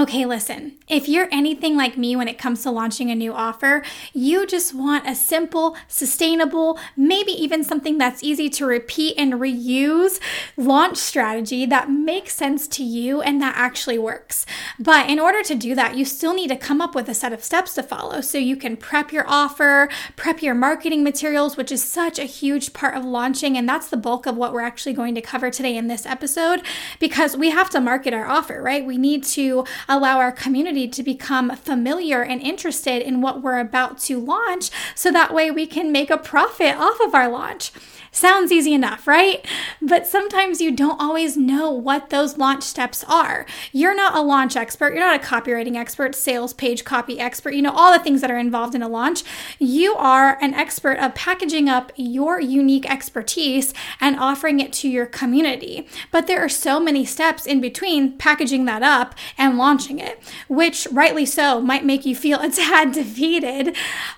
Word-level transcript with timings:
Okay, 0.00 0.24
listen, 0.24 0.78
if 0.88 1.10
you're 1.10 1.28
anything 1.30 1.76
like 1.76 1.98
me 1.98 2.16
when 2.16 2.26
it 2.26 2.38
comes 2.38 2.62
to 2.62 2.70
launching 2.70 3.10
a 3.10 3.14
new 3.14 3.34
offer, 3.34 3.82
you 4.14 4.46
just 4.46 4.72
want 4.72 5.06
a 5.06 5.14
simple, 5.14 5.76
sustainable, 5.88 6.78
maybe 6.96 7.32
even 7.32 7.62
something 7.62 7.98
that's 7.98 8.22
easy 8.22 8.48
to 8.48 8.64
repeat 8.64 9.14
and 9.18 9.34
reuse 9.34 10.18
launch 10.56 10.96
strategy 10.96 11.66
that 11.66 11.90
makes 11.90 12.34
sense 12.34 12.66
to 12.68 12.82
you 12.82 13.20
and 13.20 13.42
that 13.42 13.54
actually 13.58 13.98
works. 13.98 14.46
But 14.78 15.10
in 15.10 15.20
order 15.20 15.42
to 15.42 15.54
do 15.54 15.74
that, 15.74 15.96
you 15.98 16.06
still 16.06 16.32
need 16.32 16.48
to 16.48 16.56
come 16.56 16.80
up 16.80 16.94
with 16.94 17.06
a 17.10 17.12
set 17.12 17.34
of 17.34 17.44
steps 17.44 17.74
to 17.74 17.82
follow 17.82 18.22
so 18.22 18.38
you 18.38 18.56
can 18.56 18.78
prep 18.78 19.12
your 19.12 19.28
offer, 19.28 19.90
prep 20.16 20.40
your 20.40 20.54
marketing 20.54 21.04
materials, 21.04 21.58
which 21.58 21.70
is 21.70 21.84
such 21.84 22.18
a 22.18 22.24
huge 22.24 22.72
part 22.72 22.96
of 22.96 23.04
launching. 23.04 23.58
And 23.58 23.68
that's 23.68 23.88
the 23.88 23.98
bulk 23.98 24.24
of 24.24 24.38
what 24.38 24.54
we're 24.54 24.62
actually 24.62 24.94
going 24.94 25.14
to 25.16 25.20
cover 25.20 25.50
today 25.50 25.76
in 25.76 25.88
this 25.88 26.06
episode 26.06 26.62
because 26.98 27.36
we 27.36 27.50
have 27.50 27.68
to 27.68 27.82
market 27.82 28.14
our 28.14 28.26
offer, 28.26 28.62
right? 28.62 28.82
We 28.82 28.96
need 28.96 29.24
to 29.24 29.66
allow 29.90 30.18
our 30.18 30.32
community 30.32 30.88
to 30.88 31.02
become 31.02 31.54
familiar 31.56 32.22
and 32.22 32.40
interested 32.40 33.02
in 33.02 33.20
what 33.20 33.42
we're 33.42 33.58
about 33.58 33.98
to 33.98 34.18
launch 34.18 34.70
so 34.94 35.10
that 35.10 35.34
way 35.34 35.50
we 35.50 35.66
can 35.66 35.92
make 35.92 36.08
a 36.08 36.16
profit 36.16 36.76
off 36.76 37.00
of 37.00 37.14
our 37.14 37.28
launch. 37.28 37.72
Sounds 38.12 38.50
easy 38.50 38.74
enough, 38.74 39.06
right? 39.06 39.46
But 39.80 40.04
sometimes 40.04 40.60
you 40.60 40.72
don't 40.72 41.00
always 41.00 41.36
know 41.36 41.70
what 41.70 42.10
those 42.10 42.38
launch 42.38 42.64
steps 42.64 43.04
are. 43.04 43.46
You're 43.70 43.94
not 43.94 44.16
a 44.16 44.20
launch 44.20 44.56
expert, 44.56 44.94
you're 44.94 45.04
not 45.04 45.22
a 45.22 45.24
copywriting 45.24 45.76
expert, 45.76 46.16
sales 46.16 46.52
page 46.52 46.84
copy 46.84 47.20
expert, 47.20 47.54
you 47.54 47.62
know, 47.62 47.72
all 47.72 47.92
the 47.92 48.02
things 48.02 48.20
that 48.20 48.30
are 48.30 48.38
involved 48.38 48.74
in 48.74 48.82
a 48.82 48.88
launch. 48.88 49.22
You 49.60 49.94
are 49.94 50.36
an 50.42 50.54
expert 50.54 50.98
of 50.98 51.14
packaging 51.14 51.68
up 51.68 51.92
your 51.94 52.40
unique 52.40 52.90
expertise 52.90 53.72
and 54.00 54.18
offering 54.18 54.58
it 54.58 54.72
to 54.74 54.88
your 54.88 55.06
community. 55.06 55.86
But 56.10 56.26
there 56.26 56.40
are 56.40 56.48
so 56.48 56.80
many 56.80 57.04
steps 57.04 57.46
in 57.46 57.60
between 57.60 58.18
packaging 58.18 58.64
that 58.64 58.82
up 58.82 59.14
and 59.38 59.56
launching 59.56 60.00
it, 60.00 60.20
which 60.48 60.88
rightly 60.90 61.26
so 61.26 61.60
might 61.60 61.84
make 61.84 62.04
you 62.04 62.16
feel 62.16 62.40
a 62.42 62.50
tad 62.50 62.90
defeated. 62.90 63.76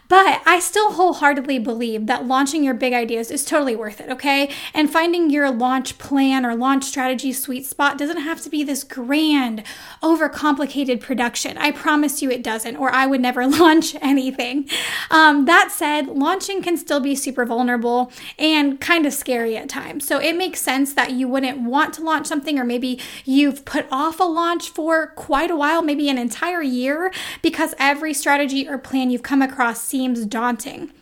But 0.08 0.42
I 0.46 0.60
still 0.60 0.92
wholeheartedly 0.92 1.58
believe 1.58 2.06
that 2.06 2.26
launching 2.26 2.64
your 2.64 2.74
big 2.74 2.92
ideas 2.92 3.30
is 3.30 3.44
totally 3.44 3.76
worth 3.82 4.00
it, 4.00 4.08
okay? 4.10 4.48
And 4.72 4.88
finding 4.88 5.28
your 5.28 5.50
launch 5.50 5.98
plan 5.98 6.46
or 6.46 6.54
launch 6.54 6.84
strategy 6.84 7.32
sweet 7.32 7.66
spot 7.66 7.98
doesn't 7.98 8.20
have 8.20 8.40
to 8.42 8.48
be 8.48 8.62
this 8.62 8.84
grand, 8.84 9.64
overcomplicated 10.04 11.00
production. 11.00 11.58
I 11.58 11.72
promise 11.72 12.22
you 12.22 12.30
it 12.30 12.44
doesn't, 12.44 12.76
or 12.76 12.94
I 12.94 13.06
would 13.06 13.20
never 13.20 13.44
launch 13.62 13.96
anything. 14.00 14.68
Um, 15.10 15.46
that 15.46 15.72
said, 15.72 16.06
launching 16.06 16.62
can 16.62 16.76
still 16.76 17.00
be 17.00 17.16
super 17.16 17.44
vulnerable 17.44 18.12
and 18.38 18.80
kind 18.80 19.04
of 19.04 19.12
scary 19.12 19.56
at 19.56 19.68
times. 19.68 20.06
So 20.06 20.18
it 20.18 20.36
makes 20.36 20.60
sense 20.60 20.94
that 20.94 21.10
you 21.10 21.26
wouldn't 21.26 21.62
want 21.62 21.92
to 21.94 22.02
launch 22.02 22.28
something, 22.28 22.60
or 22.60 22.64
maybe 22.64 23.00
you've 23.24 23.64
put 23.64 23.86
off 23.90 24.20
a 24.20 24.24
launch 24.24 24.70
for 24.70 25.08
quite 25.08 25.50
a 25.50 25.56
while, 25.56 25.82
maybe 25.82 26.08
an 26.08 26.18
entire 26.18 26.62
year, 26.62 27.12
because 27.42 27.74
every 27.80 28.14
strategy 28.14 28.68
or 28.68 28.78
plan 28.78 29.10
you've 29.10 29.24
come 29.24 29.42
across 29.42 29.82
seems 29.82 30.24
daunting. 30.24 30.92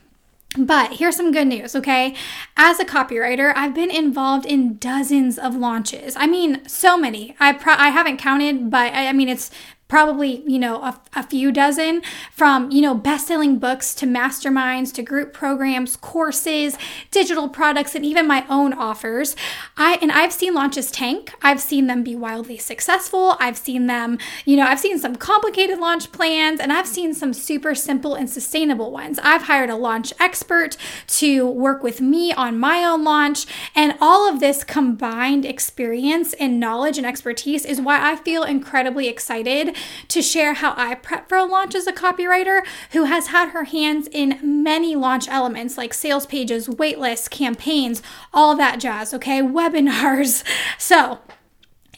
But 0.59 0.95
here's 0.95 1.17
some 1.17 1.31
good 1.31 1.47
news, 1.47 1.77
okay? 1.77 2.15
As 2.57 2.81
a 2.81 2.85
copywriter, 2.85 3.53
I've 3.55 3.75
been 3.75 3.91
involved 3.91 4.47
in 4.47 4.79
dozens 4.79 5.39
of 5.39 5.55
launches. 5.55 6.17
I 6.17 6.27
mean, 6.27 6.67
so 6.67 6.97
many. 6.97 7.37
I 7.39 7.53
pro- 7.53 7.75
I 7.75 7.91
haven't 7.91 8.17
counted, 8.17 8.69
but 8.69 8.93
I, 8.93 9.09
I 9.09 9.13
mean 9.13 9.29
it's 9.29 9.51
probably 9.91 10.43
you 10.47 10.59
know 10.59 10.81
a, 10.83 10.99
a, 11.15 11.23
few 11.25 11.51
dozen 11.53 12.01
from 12.31 12.71
you 12.71 12.81
know 12.81 12.95
best-selling 12.95 13.59
books 13.59 13.93
to 13.93 14.07
masterminds 14.07 14.95
to 14.95 15.03
group 15.03 15.33
programs 15.35 15.97
courses 15.97 16.79
digital 17.11 17.49
products 17.49 17.95
and 17.95 18.07
even 18.07 18.27
my 18.27 18.47
own 18.49 18.73
offers. 18.73 19.35
I 19.77 19.99
and 20.01 20.13
i've 20.13 20.33
seen 20.33 20.55
launches 20.55 20.91
tank. 20.91 21.35
I've 21.43 21.61
seen 21.61 21.89
them 21.89 22.05
be 22.05 22.15
wildly 22.15 22.57
successful. 22.57 23.37
I've 23.41 23.59
seen 23.59 23.89
them 23.89 24.19
you 24.45 24.57
know 24.57 24.65
i've 24.65 24.79
seen 24.79 24.99
some 24.99 25.17
complicated 25.17 25.79
launch 25.81 26.13
plans 26.13 26.61
and 26.61 26.73
i've 26.73 26.87
seen 26.87 27.13
some 27.13 27.35
super 27.35 27.75
simple 27.75 28.15
and 28.15 28.31
sustainable 28.31 28.93
ones. 28.93 29.19
I've 29.23 29.43
hired 29.43 29.71
a 29.71 29.77
launch 29.77 30.13
expert 30.21 30.77
to 31.09 31.51
work 31.51 31.83
with 31.83 32.01
me 32.01 32.33
on 32.33 32.61
my 32.61 32.85
own 32.85 33.03
launch 33.03 33.45
and 33.75 33.97
all 34.01 34.33
of 34.33 34.39
this 34.39 34.63
combined 34.63 35.45
experience 35.45 36.33
and 36.35 36.61
knowledge 36.61 36.97
and 36.97 37.07
expertise 37.07 37.65
is 37.65 37.81
why 37.81 38.13
i 38.13 38.15
feel 38.15 38.45
incredibly 38.45 39.09
excited 39.09 39.77
to 40.09 40.23
share 40.23 40.55
how 40.55 40.75
I 40.77 40.95
prep 40.95 41.29
for 41.29 41.39
a 41.39 41.45
launch 41.45 41.75
as 41.75 41.87
a 41.87 41.93
copywriter 41.93 42.67
who 42.93 43.05
has 43.05 43.29
had 43.29 43.51
her 43.51 43.65
hands 43.65 44.09
in 44.11 44.63
many 44.63 44.95
launch 44.97 45.29
elements 45.29 45.79
like 45.79 45.95
sales 45.95 46.27
pages, 46.27 46.69
waitlists, 46.69 47.31
campaigns, 47.31 48.03
all 48.33 48.57
that 48.57 48.81
jazz, 48.81 49.15
okay? 49.15 49.41
Webinars. 49.43 50.45
So, 50.79 51.21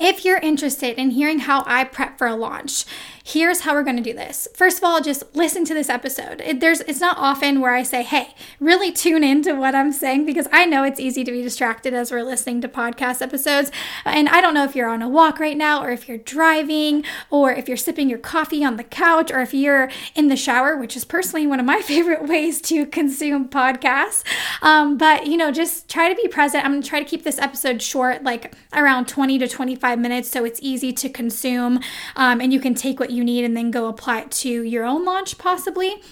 if 0.00 0.24
you're 0.24 0.38
interested 0.38 0.98
in 0.98 1.10
hearing 1.10 1.40
how 1.40 1.62
I 1.66 1.84
prep 1.84 2.18
for 2.18 2.26
a 2.26 2.34
launch, 2.34 2.84
here's 3.24 3.60
how 3.60 3.74
we're 3.74 3.82
going 3.82 3.96
to 3.96 4.02
do 4.02 4.12
this. 4.12 4.48
First 4.54 4.78
of 4.78 4.84
all, 4.84 5.00
just 5.00 5.22
listen 5.34 5.64
to 5.64 5.74
this 5.74 5.88
episode. 5.88 6.40
It, 6.40 6.60
there's 6.60 6.80
it's 6.82 7.00
not 7.00 7.16
often 7.18 7.60
where 7.60 7.74
I 7.74 7.82
say, 7.82 8.02
"Hey, 8.02 8.34
really 8.60 8.92
tune 8.92 9.24
into 9.24 9.54
what 9.54 9.74
I'm 9.74 9.92
saying" 9.92 10.26
because 10.26 10.48
I 10.52 10.64
know 10.64 10.84
it's 10.84 11.00
easy 11.00 11.24
to 11.24 11.32
be 11.32 11.42
distracted 11.42 11.94
as 11.94 12.10
we're 12.10 12.22
listening 12.22 12.60
to 12.62 12.68
podcast 12.68 13.22
episodes. 13.22 13.70
And 14.04 14.28
I 14.28 14.40
don't 14.40 14.54
know 14.54 14.64
if 14.64 14.74
you're 14.74 14.88
on 14.88 15.02
a 15.02 15.08
walk 15.08 15.38
right 15.38 15.56
now 15.56 15.82
or 15.82 15.90
if 15.90 16.08
you're 16.08 16.18
driving 16.18 17.04
or 17.30 17.52
if 17.52 17.68
you're 17.68 17.76
sipping 17.76 18.08
your 18.08 18.18
coffee 18.18 18.64
on 18.64 18.76
the 18.76 18.84
couch 18.84 19.30
or 19.30 19.40
if 19.40 19.54
you're 19.54 19.90
in 20.14 20.28
the 20.28 20.36
shower, 20.36 20.76
which 20.76 20.96
is 20.96 21.04
personally 21.04 21.46
one 21.46 21.60
of 21.60 21.66
my 21.66 21.80
favorite 21.82 22.26
ways 22.28 22.60
to 22.62 22.86
consume 22.86 23.48
podcasts. 23.48 24.24
Um, 24.62 24.96
but, 24.96 25.26
you 25.26 25.36
know, 25.36 25.50
just 25.50 25.88
try 25.88 26.08
to 26.08 26.14
be 26.14 26.28
present. 26.28 26.64
I'm 26.64 26.72
going 26.72 26.82
to 26.82 26.88
try 26.88 26.98
to 26.98 27.08
keep 27.08 27.24
this 27.24 27.38
episode 27.38 27.82
short, 27.82 28.22
like 28.22 28.54
around 28.74 29.08
20 29.08 29.38
to 29.38 29.48
25 29.48 29.98
minutes 29.98 30.30
so 30.30 30.44
it's 30.44 30.58
easy 30.62 30.92
to 30.92 31.08
consume 31.08 31.80
um, 32.16 32.40
and 32.40 32.52
you 32.52 32.60
can 32.60 32.74
take 32.74 32.98
what 32.98 33.10
you 33.12 33.24
need 33.24 33.44
and 33.44 33.56
then 33.56 33.70
go 33.70 33.86
apply 33.86 34.20
it 34.22 34.30
to 34.30 34.62
your 34.62 34.84
own 34.84 35.04
launch 35.04 35.38
possibly. 35.38 36.02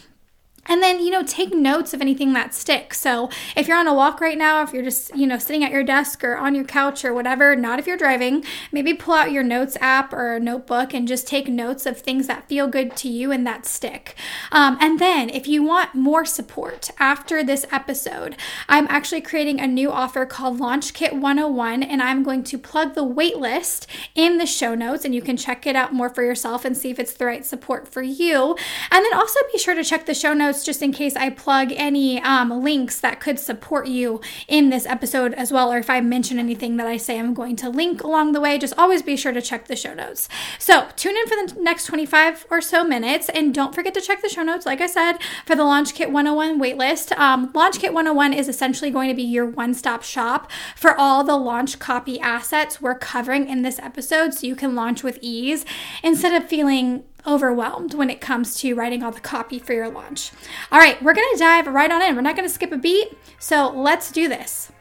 And 0.71 0.83
then, 0.83 1.01
you 1.01 1.11
know, 1.11 1.25
take 1.25 1.53
notes 1.53 1.93
of 1.93 2.01
anything 2.01 2.33
that 2.33 2.55
sticks. 2.55 3.01
So 3.01 3.29
if 3.57 3.67
you're 3.67 3.77
on 3.77 3.89
a 3.89 3.93
walk 3.93 4.21
right 4.21 4.39
now, 4.39 4.63
if 4.63 4.73
you're 4.73 4.85
just, 4.85 5.15
you 5.17 5.27
know, 5.27 5.37
sitting 5.37 5.65
at 5.65 5.73
your 5.73 5.83
desk 5.83 6.23
or 6.23 6.37
on 6.37 6.55
your 6.55 6.65
couch 6.65 7.05
or 7.05 7.13
whatever, 7.13 7.57
not 7.57 7.81
if 7.81 7.89
you're 7.89 7.97
driving, 7.97 8.45
maybe 8.71 8.95
pull 8.95 9.15
out 9.15 9.33
your 9.33 9.43
notes 9.43 9.77
app 9.81 10.13
or 10.13 10.37
a 10.37 10.41
notebook 10.41 10.95
and 10.95 11.09
just 11.09 11.27
take 11.27 11.49
notes 11.49 11.87
of 11.87 11.99
things 11.99 12.29
that 12.29 12.49
feel 12.49 12.69
good 12.69 12.97
to 12.97 13.09
you 13.09 13.33
and 13.33 13.45
that 13.47 13.67
stick. 13.67 14.15
Um, 14.53 14.79
and 14.81 15.01
then 15.01 15.29
if 15.29 15.49
you 15.49 15.65
want 15.65 15.95
more 15.95 16.25
support 16.25 16.91
after 17.01 17.43
this 17.43 17.67
episode, 17.73 18.37
I'm 18.69 18.87
actually 18.89 19.23
creating 19.23 19.61
a 19.61 19.67
new 19.67 19.91
offer 19.91 20.25
called 20.25 20.61
Launch 20.61 20.95
Kit 20.95 21.15
101, 21.15 21.83
and 21.83 22.01
I'm 22.01 22.23
going 22.23 22.45
to 22.45 22.59
plug 22.59 22.95
the 22.95 23.05
waitlist 23.05 23.87
in 24.15 24.39
the 24.39 24.47
show 24.47 24.77
notes, 24.77 25.05
and 25.05 25.17
you 25.17 25.23
can 25.23 25.37
check 25.37 25.67
it 25.67 25.75
out 25.75 25.93
more 25.93 26.11
for 26.11 26.23
yourself 26.23 26.65
and 26.65 26.77
see 26.77 26.91
if 26.91 27.01
it's 27.01 27.15
the 27.15 27.27
right 27.27 27.45
support 27.45 27.89
for 27.89 28.03
you. 28.03 28.57
And 28.93 29.05
then 29.05 29.15
also 29.15 29.41
be 29.53 29.59
sure 29.59 29.75
to 29.75 29.83
check 29.83 30.07
the 30.07 30.15
show 30.15 30.33
notes 30.33 30.60
notes 30.61 30.65
just 30.65 30.83
in 30.83 30.93
case 30.93 31.17
I 31.17 31.31
plug 31.31 31.73
any 31.73 32.21
um, 32.23 32.63
links 32.63 33.01
that 33.01 33.21
could 33.21 33.39
support 33.39 33.87
you 33.87 34.21
in 34.49 34.71
this 34.71 34.87
episode 34.87 35.35
as 35.35 35.53
well, 35.53 35.73
or 35.73 35.79
if 35.79 35.91
I 35.91 36.01
mention 36.01 36.39
anything 36.39 36.77
that 36.77 36.87
I 36.87 36.97
say 36.97 37.19
I'm 37.19 37.35
going 37.35 37.57
to 37.57 37.71
link 37.71 38.03
along 38.03 38.33
the 38.33 38.41
way, 38.41 38.59
just 38.59 38.75
always 38.79 39.03
be 39.03 39.17
sure 39.17 39.33
to 39.33 39.43
check 39.43 39.67
the 39.67 39.77
show 39.77 39.95
notes. 39.95 40.29
So 40.59 40.89
tune 40.97 41.17
in 41.17 41.27
for 41.27 41.37
the 41.37 41.63
next 41.63 41.87
25 41.87 42.47
or 42.51 42.61
so 42.61 42.85
minutes, 42.85 43.29
and 43.31 43.55
don't 43.55 43.75
forget 43.75 43.95
to 43.95 44.01
check 44.01 44.23
the 44.23 44.29
show 44.29 44.43
notes, 44.43 44.67
like 44.67 44.81
I 44.81 44.87
said, 44.87 45.19
for 45.47 45.57
the 45.57 45.65
Launch 45.65 45.95
Kit 45.95 46.11
101 46.11 46.61
waitlist. 46.61 47.17
Um, 47.19 47.51
Launch 47.55 47.79
Kit 47.79 47.93
101 47.93 48.33
is 48.33 48.49
essentially 48.49 48.91
going 48.91 49.09
to 49.09 49.15
be 49.15 49.23
your 49.23 49.47
one 49.47 49.75
stop 49.75 50.03
shop 50.03 50.51
for 50.77 50.99
all 50.99 51.25
the 51.25 51.37
launch 51.37 51.79
copy 51.79 52.21
assets 52.21 52.81
we're 52.81 52.99
covering 52.99 53.49
in 53.49 53.63
this 53.63 53.79
episode 53.79 54.35
so 54.35 54.47
you 54.47 54.57
can 54.57 54.75
launch 54.75 55.03
with 55.03 55.19
ease 55.21 55.65
instead 56.03 56.35
of 56.35 56.49
feeling 56.49 57.05
overwhelmed 57.27 57.95
when 57.95 58.11
it 58.11 58.21
comes 58.21 58.57
to 58.61 58.75
writing 58.75 59.03
all 59.03 59.13
the 59.13 59.21
copy 59.21 59.59
for 59.59 59.73
your 59.73 59.89
launch. 59.89 60.33
All 60.71 60.79
right, 60.79 61.03
we're 61.03 61.15
going 61.15 61.29
to 61.33 61.39
dive 61.39 61.67
right 61.67 61.91
on 61.91 62.03
in. 62.03 62.15
We're 62.15 62.23
not 62.23 62.37
going 62.37 62.49
to 62.49 62.55
skip 62.55 62.73
a 62.73 62.77
beat. 62.77 63.17
So 63.39 63.71
let's 63.71 64.11
do 64.11 64.29
this. 64.29 64.73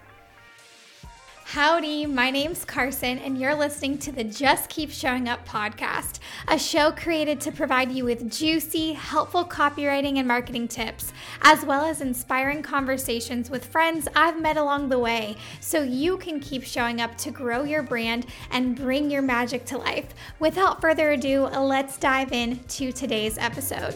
Howdy, 1.54 2.06
my 2.06 2.30
name's 2.30 2.64
Carson, 2.64 3.18
and 3.18 3.36
you're 3.36 3.56
listening 3.56 3.98
to 4.00 4.12
the 4.12 4.24
Just 4.24 4.70
Keep 4.70 4.92
Showing 4.92 5.28
Up 5.28 5.48
podcast, 5.48 6.20
a 6.48 6.60
show 6.60 6.92
created 6.92 7.42
to 7.42 7.52
provide 7.52 7.92
you 7.92 8.06
with 8.06 8.32
juicy, 8.32 8.94
helpful 8.94 9.44
copywriting 9.44 10.20
and 10.20 10.28
marketing 10.28 10.68
tips, 10.68 11.12
as 11.42 11.66
well 11.66 11.86
as 11.86 12.02
inspiring 12.02 12.62
conversations 12.62 13.50
with 13.50 13.66
friends 13.66 14.08
I've 14.16 14.40
met 14.40 14.58
along 14.58 14.90
the 14.90 15.00
way, 15.00 15.38
so 15.60 15.82
you 15.82 16.20
can 16.20 16.40
keep 16.40 16.64
showing 16.64 17.02
up 17.02 17.18
to 17.18 17.32
grow 17.32 17.64
your 17.64 17.82
brand 17.82 18.28
and 18.52 18.76
bring 18.76 19.10
your 19.10 19.24
magic 19.24 19.66
to 19.66 19.78
life. 19.80 20.14
Without 20.38 20.80
further 20.80 21.14
ado, 21.14 21.46
let's 21.46 21.98
dive 21.98 22.32
in 22.32 22.60
to 22.66 22.92
today's 22.92 23.40
episode. 23.40 23.96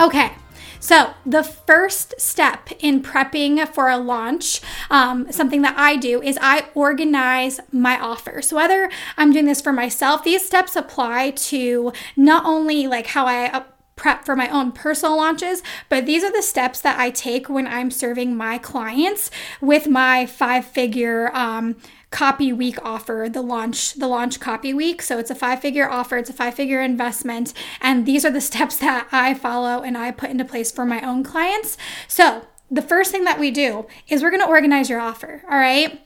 Okay. 0.00 0.32
So, 0.86 1.14
the 1.26 1.42
first 1.42 2.14
step 2.16 2.70
in 2.78 3.02
prepping 3.02 3.66
for 3.74 3.88
a 3.88 3.98
launch, 3.98 4.60
um, 4.88 5.26
something 5.32 5.62
that 5.62 5.76
I 5.76 5.96
do 5.96 6.22
is 6.22 6.38
I 6.40 6.66
organize 6.76 7.58
my 7.72 7.98
offer. 7.98 8.40
So, 8.40 8.54
whether 8.54 8.88
I'm 9.16 9.32
doing 9.32 9.46
this 9.46 9.60
for 9.60 9.72
myself, 9.72 10.22
these 10.22 10.46
steps 10.46 10.76
apply 10.76 11.30
to 11.50 11.92
not 12.14 12.44
only 12.44 12.86
like 12.86 13.08
how 13.08 13.26
I 13.26 13.64
prep 13.96 14.24
for 14.24 14.36
my 14.36 14.48
own 14.48 14.72
personal 14.72 15.16
launches, 15.16 15.62
but 15.88 16.06
these 16.06 16.22
are 16.22 16.32
the 16.32 16.42
steps 16.42 16.80
that 16.80 16.98
I 16.98 17.10
take 17.10 17.48
when 17.48 17.66
I'm 17.66 17.90
serving 17.90 18.36
my 18.36 18.58
clients 18.58 19.30
with 19.60 19.88
my 19.88 20.26
five 20.26 20.66
figure 20.66 21.34
um, 21.34 21.76
copy 22.10 22.52
week 22.52 22.78
offer 22.82 23.28
the 23.30 23.42
launch 23.42 23.94
the 23.94 24.06
launch 24.06 24.38
copy 24.38 24.72
week. 24.72 25.02
So 25.02 25.18
it's 25.18 25.30
a 25.30 25.34
five 25.34 25.60
figure 25.60 25.90
offer 25.90 26.16
it's 26.18 26.30
a 26.30 26.32
five 26.32 26.54
figure 26.54 26.80
investment 26.80 27.52
and 27.80 28.06
these 28.06 28.24
are 28.24 28.30
the 28.30 28.40
steps 28.52 28.76
that 28.78 29.08
i 29.10 29.34
follow 29.34 29.82
and 29.82 29.98
i 29.98 30.10
put 30.10 30.30
into 30.30 30.44
place 30.44 30.70
for 30.70 30.84
my 30.84 31.00
own 31.00 31.24
clients. 31.24 31.76
So 32.06 32.46
the 32.70 32.82
first 32.82 33.10
thing 33.10 33.24
that 33.24 33.40
we 33.40 33.50
do 33.50 33.86
is 34.08 34.22
we're 34.22 34.30
going 34.30 34.42
to 34.42 34.48
organize 34.48 34.88
your 34.88 35.00
offer 35.00 35.42
all 35.50 35.58
right 35.58 36.05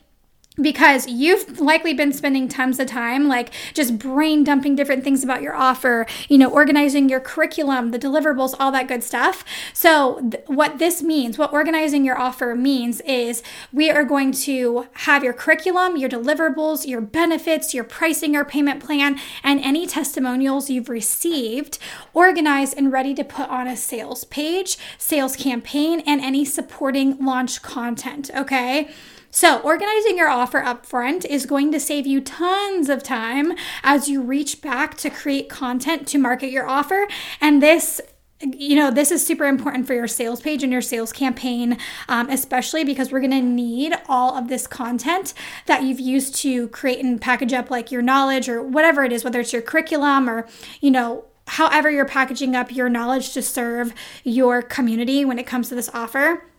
because 0.62 1.06
you've 1.06 1.60
likely 1.60 1.94
been 1.94 2.12
spending 2.12 2.48
tons 2.48 2.78
of 2.78 2.86
time 2.86 3.28
like 3.28 3.50
just 3.74 3.98
brain 3.98 4.44
dumping 4.44 4.74
different 4.76 5.04
things 5.04 5.24
about 5.24 5.42
your 5.42 5.54
offer, 5.54 6.06
you 6.28 6.38
know, 6.38 6.50
organizing 6.50 7.08
your 7.08 7.20
curriculum, 7.20 7.90
the 7.90 7.98
deliverables, 7.98 8.54
all 8.58 8.72
that 8.72 8.88
good 8.88 9.02
stuff. 9.02 9.44
So, 9.72 10.20
th- 10.30 10.44
what 10.46 10.78
this 10.78 11.02
means, 11.02 11.38
what 11.38 11.52
organizing 11.52 12.04
your 12.04 12.18
offer 12.18 12.54
means 12.54 13.00
is 13.02 13.42
we 13.72 13.90
are 13.90 14.04
going 14.04 14.32
to 14.32 14.86
have 14.92 15.24
your 15.24 15.32
curriculum, 15.32 15.96
your 15.96 16.10
deliverables, 16.10 16.86
your 16.86 17.00
benefits, 17.00 17.74
your 17.74 17.84
pricing, 17.84 18.34
your 18.34 18.44
payment 18.44 18.82
plan, 18.82 19.18
and 19.42 19.60
any 19.60 19.86
testimonials 19.86 20.70
you've 20.70 20.88
received 20.88 21.78
organized 22.14 22.74
and 22.76 22.92
ready 22.92 23.14
to 23.14 23.24
put 23.24 23.48
on 23.48 23.66
a 23.66 23.76
sales 23.76 24.24
page, 24.24 24.78
sales 24.98 25.36
campaign, 25.36 26.00
and 26.06 26.20
any 26.20 26.44
supporting 26.44 27.16
launch 27.24 27.62
content, 27.62 28.30
okay? 28.34 28.90
So, 29.32 29.60
organizing 29.60 30.18
your 30.18 30.28
offer 30.28 30.58
up 30.58 30.84
front 30.84 31.24
is 31.24 31.46
going 31.46 31.70
to 31.70 31.78
save 31.78 32.04
you 32.04 32.20
tons 32.20 32.88
of 32.88 33.02
time 33.04 33.52
as 33.84 34.08
you 34.08 34.22
reach 34.22 34.60
back 34.60 34.96
to 34.98 35.10
create 35.10 35.48
content 35.48 36.08
to 36.08 36.18
market 36.18 36.50
your 36.50 36.68
offer. 36.68 37.06
And 37.40 37.62
this 37.62 38.00
you 38.42 38.74
know, 38.74 38.90
this 38.90 39.10
is 39.10 39.24
super 39.24 39.44
important 39.44 39.86
for 39.86 39.92
your 39.92 40.08
sales 40.08 40.40
page 40.40 40.62
and 40.62 40.72
your 40.72 40.80
sales 40.80 41.12
campaign, 41.12 41.76
um, 42.08 42.30
especially 42.30 42.84
because 42.84 43.12
we're 43.12 43.20
going 43.20 43.30
to 43.32 43.42
need 43.42 43.92
all 44.08 44.34
of 44.34 44.48
this 44.48 44.66
content 44.66 45.34
that 45.66 45.82
you've 45.82 46.00
used 46.00 46.34
to 46.36 46.68
create 46.68 47.04
and 47.04 47.20
package 47.20 47.52
up 47.52 47.70
like 47.70 47.92
your 47.92 48.00
knowledge 48.00 48.48
or 48.48 48.62
whatever 48.62 49.04
it 49.04 49.12
is, 49.12 49.24
whether 49.24 49.40
it's 49.40 49.52
your 49.52 49.60
curriculum 49.60 50.28
or, 50.28 50.48
you 50.80 50.90
know, 50.90 51.26
however 51.48 51.90
you're 51.90 52.06
packaging 52.06 52.56
up 52.56 52.74
your 52.74 52.88
knowledge 52.88 53.34
to 53.34 53.42
serve 53.42 53.92
your 54.24 54.62
community 54.62 55.22
when 55.22 55.38
it 55.38 55.46
comes 55.46 55.68
to 55.68 55.74
this 55.74 55.90
offer 55.92 56.49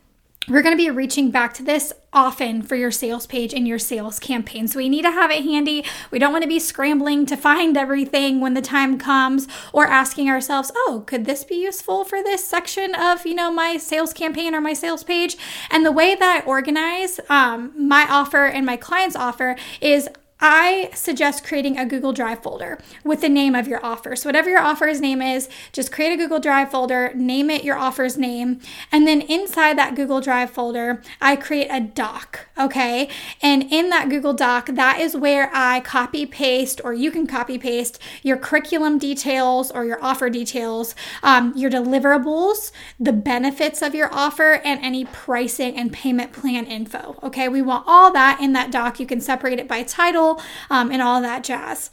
we're 0.47 0.63
going 0.63 0.75
to 0.75 0.83
be 0.83 0.89
reaching 0.89 1.29
back 1.29 1.53
to 1.53 1.63
this 1.63 1.93
often 2.13 2.61
for 2.61 2.75
your 2.75 2.91
sales 2.91 3.25
page 3.27 3.53
and 3.53 3.67
your 3.67 3.79
sales 3.79 4.19
campaign. 4.19 4.67
So 4.67 4.79
we 4.79 4.89
need 4.89 5.03
to 5.03 5.11
have 5.11 5.31
it 5.31 5.43
handy. 5.43 5.85
We 6.09 6.19
don't 6.19 6.31
want 6.33 6.41
to 6.41 6.47
be 6.47 6.59
scrambling 6.59 7.25
to 7.27 7.37
find 7.37 7.77
everything 7.77 8.41
when 8.41 8.53
the 8.53 8.61
time 8.61 8.97
comes 8.97 9.47
or 9.71 9.85
asking 9.85 10.29
ourselves, 10.29 10.71
"Oh, 10.75 11.03
could 11.05 11.25
this 11.25 11.43
be 11.43 11.55
useful 11.55 12.03
for 12.03 12.21
this 12.21 12.43
section 12.43 12.95
of, 12.95 13.25
you 13.25 13.35
know, 13.35 13.51
my 13.51 13.77
sales 13.77 14.13
campaign 14.13 14.55
or 14.55 14.61
my 14.61 14.73
sales 14.73 15.03
page?" 15.03 15.37
And 15.69 15.85
the 15.85 15.91
way 15.91 16.15
that 16.15 16.41
I 16.43 16.45
organize 16.45 17.19
um, 17.29 17.71
my 17.77 18.05
offer 18.09 18.45
and 18.45 18.65
my 18.65 18.77
client's 18.77 19.15
offer 19.15 19.55
is 19.79 20.09
I 20.41 20.89
suggest 20.95 21.43
creating 21.43 21.77
a 21.77 21.85
Google 21.85 22.13
Drive 22.13 22.41
folder 22.41 22.79
with 23.03 23.21
the 23.21 23.29
name 23.29 23.53
of 23.53 23.67
your 23.67 23.83
offer. 23.85 24.15
So, 24.15 24.27
whatever 24.27 24.49
your 24.49 24.59
offer's 24.59 24.99
name 24.99 25.21
is, 25.21 25.47
just 25.71 25.91
create 25.91 26.13
a 26.13 26.17
Google 26.17 26.39
Drive 26.39 26.71
folder, 26.71 27.13
name 27.13 27.51
it 27.51 27.63
your 27.63 27.77
offer's 27.77 28.17
name, 28.17 28.59
and 28.91 29.07
then 29.07 29.21
inside 29.21 29.77
that 29.77 29.93
Google 29.95 30.19
Drive 30.19 30.49
folder, 30.49 31.03
I 31.21 31.35
create 31.35 31.67
a 31.69 31.79
doc, 31.79 32.47
okay? 32.57 33.07
And 33.41 33.71
in 33.71 33.89
that 33.89 34.09
Google 34.09 34.33
Doc, 34.33 34.67
that 34.67 34.99
is 34.99 35.15
where 35.15 35.51
I 35.53 35.79
copy 35.81 36.25
paste, 36.25 36.81
or 36.83 36.91
you 36.93 37.11
can 37.11 37.27
copy 37.27 37.59
paste 37.59 37.99
your 38.23 38.37
curriculum 38.37 38.97
details 38.97 39.69
or 39.69 39.85
your 39.85 40.03
offer 40.03 40.29
details, 40.29 40.95
um, 41.21 41.53
your 41.55 41.69
deliverables, 41.69 42.71
the 42.99 43.13
benefits 43.13 43.83
of 43.83 43.93
your 43.93 44.11
offer, 44.11 44.53
and 44.63 44.79
any 44.83 45.05
pricing 45.05 45.77
and 45.77 45.93
payment 45.93 46.33
plan 46.33 46.65
info, 46.65 47.19
okay? 47.21 47.47
We 47.47 47.61
want 47.61 47.83
all 47.85 48.11
that 48.13 48.39
in 48.41 48.53
that 48.53 48.71
doc. 48.71 48.99
You 48.99 49.05
can 49.05 49.21
separate 49.21 49.59
it 49.59 49.67
by 49.67 49.83
title 49.83 50.30
um, 50.69 50.91
and 50.91 51.01
all 51.01 51.21
that 51.21 51.43
jazz. 51.43 51.89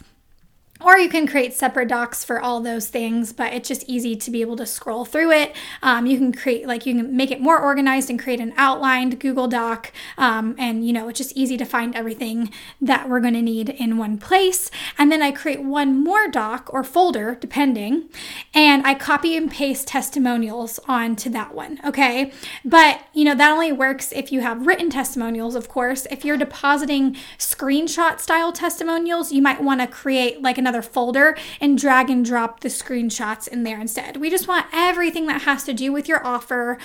Or 0.81 0.97
you 0.97 1.09
can 1.09 1.27
create 1.27 1.53
separate 1.53 1.89
docs 1.89 2.23
for 2.23 2.39
all 2.39 2.61
those 2.61 2.87
things, 2.87 3.33
but 3.33 3.51
it's 3.51 3.67
just 3.67 3.83
easy 3.87 4.15
to 4.15 4.31
be 4.31 4.41
able 4.41 4.55
to 4.57 4.65
scroll 4.65 5.03
through 5.03 5.31
it. 5.31 5.55
Um, 5.83 6.05
you 6.05 6.17
can 6.17 6.31
create, 6.31 6.65
like, 6.65 6.85
you 6.85 6.95
can 6.95 7.17
make 7.17 7.31
it 7.31 7.41
more 7.41 7.59
organized 7.59 8.09
and 8.09 8.17
create 8.17 8.39
an 8.39 8.53
outlined 8.55 9.19
Google 9.19 9.49
Doc. 9.49 9.91
Um, 10.17 10.55
and, 10.57 10.87
you 10.87 10.93
know, 10.93 11.09
it's 11.09 11.17
just 11.17 11.35
easy 11.35 11.57
to 11.57 11.65
find 11.65 11.93
everything 11.95 12.51
that 12.79 13.09
we're 13.09 13.19
going 13.19 13.33
to 13.33 13.41
need 13.41 13.69
in 13.69 13.97
one 13.97 14.17
place. 14.17 14.71
And 14.97 15.11
then 15.11 15.21
I 15.21 15.31
create 15.31 15.61
one 15.61 16.01
more 16.01 16.29
doc 16.29 16.69
or 16.71 16.83
folder, 16.83 17.35
depending, 17.35 18.09
and 18.53 18.87
I 18.87 18.93
copy 18.95 19.35
and 19.35 19.51
paste 19.51 19.87
testimonials 19.87 20.79
onto 20.87 21.29
that 21.31 21.53
one. 21.53 21.79
Okay. 21.85 22.31
But, 22.63 23.01
you 23.13 23.25
know, 23.25 23.35
that 23.35 23.51
only 23.51 23.73
works 23.73 24.13
if 24.13 24.31
you 24.31 24.39
have 24.41 24.65
written 24.65 24.89
testimonials, 24.89 25.55
of 25.55 25.67
course. 25.67 26.07
If 26.09 26.23
you're 26.23 26.37
depositing 26.37 27.17
screenshot 27.37 28.21
style 28.21 28.53
testimonials, 28.53 29.33
you 29.33 29.41
might 29.41 29.61
want 29.61 29.81
to 29.81 29.87
create 29.87 30.41
like 30.41 30.57
an 30.57 30.68
another 30.69 30.81
folder 30.83 31.35
and 31.59 31.79
drag 31.79 32.11
and 32.11 32.23
drop 32.23 32.59
the 32.59 32.69
screenshots 32.69 33.47
in 33.47 33.63
there 33.63 33.81
instead. 33.81 34.17
We 34.17 34.29
just 34.29 34.47
want 34.47 34.67
everything 34.71 35.25
that 35.25 35.41
has 35.41 35.63
to 35.63 35.73
do 35.73 35.91
with 35.91 36.07
your 36.07 36.25
offer 36.25 36.77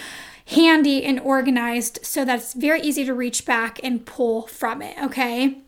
handy 0.46 1.04
and 1.04 1.20
organized 1.20 1.98
so 2.02 2.24
that 2.24 2.38
it's 2.38 2.54
very 2.54 2.80
easy 2.80 3.04
to 3.04 3.12
reach 3.12 3.44
back 3.44 3.78
and 3.82 4.06
pull 4.06 4.46
from 4.46 4.80
it, 4.80 4.96
okay? 5.02 5.58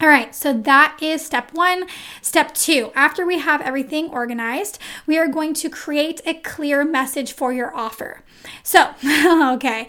All 0.00 0.08
right, 0.08 0.34
so 0.34 0.52
that 0.52 0.98
is 1.00 1.24
step 1.24 1.54
one. 1.54 1.86
Step 2.20 2.52
two, 2.52 2.90
after 2.96 3.24
we 3.24 3.38
have 3.38 3.62
everything 3.62 4.10
organized, 4.10 4.78
we 5.06 5.16
are 5.16 5.28
going 5.28 5.54
to 5.54 5.70
create 5.70 6.20
a 6.26 6.34
clear 6.34 6.84
message 6.84 7.32
for 7.32 7.52
your 7.52 7.74
offer. 7.74 8.22
So, 8.62 8.90
okay, 9.04 9.86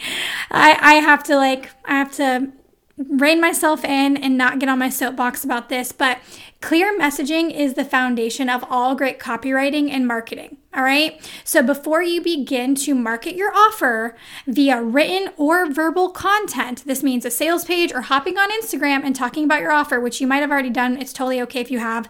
I, 0.51 0.77
I 0.79 0.93
have 0.95 1.23
to 1.23 1.35
like, 1.35 1.71
I 1.85 1.95
have 1.95 2.11
to 2.13 2.51
rein 2.97 3.39
myself 3.39 3.83
in 3.83 4.17
and 4.17 4.37
not 4.37 4.59
get 4.59 4.69
on 4.69 4.79
my 4.79 4.89
soapbox 4.89 5.43
about 5.43 5.69
this, 5.69 5.91
but 5.91 6.19
clear 6.61 6.97
messaging 6.97 7.51
is 7.51 7.73
the 7.73 7.85
foundation 7.85 8.49
of 8.49 8.63
all 8.69 8.95
great 8.95 9.19
copywriting 9.19 9.89
and 9.89 10.07
marketing. 10.07 10.57
All 10.75 10.83
right. 10.83 11.19
So 11.43 11.63
before 11.63 12.03
you 12.03 12.21
begin 12.21 12.75
to 12.75 12.93
market 12.93 13.35
your 13.35 13.51
offer 13.55 14.15
via 14.45 14.81
written 14.81 15.33
or 15.37 15.71
verbal 15.71 16.09
content, 16.09 16.83
this 16.85 17.01
means 17.01 17.25
a 17.25 17.31
sales 17.31 17.65
page 17.65 17.91
or 17.91 18.01
hopping 18.01 18.37
on 18.37 18.51
Instagram 18.51 19.03
and 19.03 19.15
talking 19.15 19.43
about 19.43 19.61
your 19.61 19.71
offer, 19.71 19.99
which 19.99 20.21
you 20.21 20.27
might 20.27 20.41
have 20.41 20.51
already 20.51 20.69
done. 20.69 20.97
It's 20.97 21.13
totally 21.13 21.41
okay 21.41 21.61
if 21.61 21.71
you 21.71 21.79
have. 21.79 22.07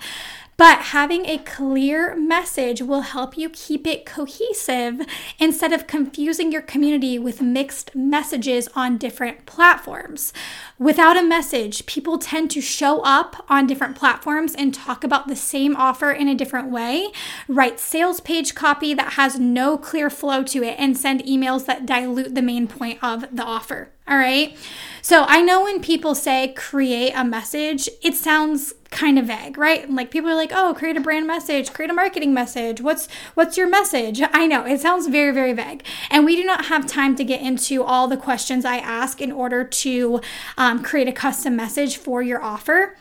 But 0.58 0.80
having 0.80 1.28
a 1.28 1.38
clear 1.38 2.16
message 2.16 2.82
will 2.82 3.02
help 3.02 3.38
you 3.38 3.48
keep 3.48 3.86
it 3.86 4.08
cohesive 4.08 5.02
instead 5.38 5.72
of 5.72 5.86
confusing 5.86 6.52
your 6.52 6.64
community 6.64 7.20
with 7.20 7.44
mixed 7.44 7.96
messages 7.96 8.68
on 8.74 8.98
different 8.98 9.46
platforms. 9.46 10.34
Without 10.80 11.16
a 11.16 11.22
message, 11.22 11.86
people 11.86 12.18
tend 12.18 12.50
to 12.52 12.62
show 12.62 13.02
up 13.02 13.46
on 13.48 13.68
different 13.68 13.96
platforms 13.96 14.56
and 14.56 14.74
talk 14.74 15.04
about 15.04 15.28
the 15.28 15.36
same 15.36 15.76
offer 15.76 16.12
in 16.12 16.28
a 16.28 16.34
different 16.34 16.72
way, 16.72 17.12
write 17.48 17.80
sales 17.80 18.20
page 18.20 18.56
copy 18.56 18.96
that 18.96 19.14
has 19.14 19.40
no 19.40 19.78
clear 19.78 20.10
flow 20.10 20.42
to 20.42 20.64
it, 20.64 20.76
and 20.80 20.98
send 20.98 21.24
emails 21.24 21.68
that 21.68 21.86
dilute 21.86 22.34
the 22.34 22.42
main 22.42 22.68
point 22.68 22.98
of 23.04 23.28
the 23.32 23.44
offer. 23.44 23.92
All 24.08 24.18
right. 24.18 24.58
So 25.02 25.26
I 25.28 25.42
know 25.42 25.64
when 25.64 25.82
people 25.82 26.16
say 26.16 26.54
create 26.54 27.12
a 27.16 27.24
message, 27.24 27.90
it 28.02 28.14
sounds 28.14 28.74
kind 28.90 29.20
of 29.20 29.26
vague, 29.26 29.58
right? 29.58 29.90
Like 29.90 30.12
people 30.12 30.30
are 30.30 30.36
like, 30.36 30.52
"Oh, 30.54 30.74
create 30.74 30.98
a 30.98 31.02
brand 31.02 31.28
message, 31.28 31.74
create 31.74 31.92
a 31.92 31.94
marketing 31.94 32.34
message. 32.34 32.82
What's 32.82 33.08
what's 33.34 33.58
your 33.58 33.70
message?" 33.70 34.22
I 34.34 34.48
know 34.48 34.66
it 34.66 34.82
sounds 34.82 35.08
very 35.08 35.34
very 35.34 35.54
vague, 35.54 35.86
and 36.10 36.26
we 36.26 36.36
do 36.36 36.44
not 36.44 36.66
have 36.66 36.86
time 36.88 37.16
to 37.16 37.24
get 37.24 37.42
into 37.42 37.84
all 37.84 38.08
the 38.08 38.18
questions 38.18 38.66
I 38.66 38.78
ask 38.78 39.22
in 39.22 39.32
order 39.32 39.64
to 39.64 40.22
um, 40.58 40.84
create 40.84 41.08
a 41.08 41.14
custom 41.14 41.56
message 41.56 41.98
for 41.98 42.22
your 42.22 42.42
offer, 42.42 42.98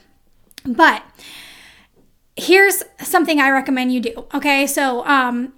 but 0.65 1.03
here's 2.37 2.83
something 3.01 3.41
I 3.41 3.51
recommend 3.51 3.93
you 3.93 4.01
do. 4.01 4.27
Okay, 4.35 4.67
so 4.67 5.05
um, 5.07 5.53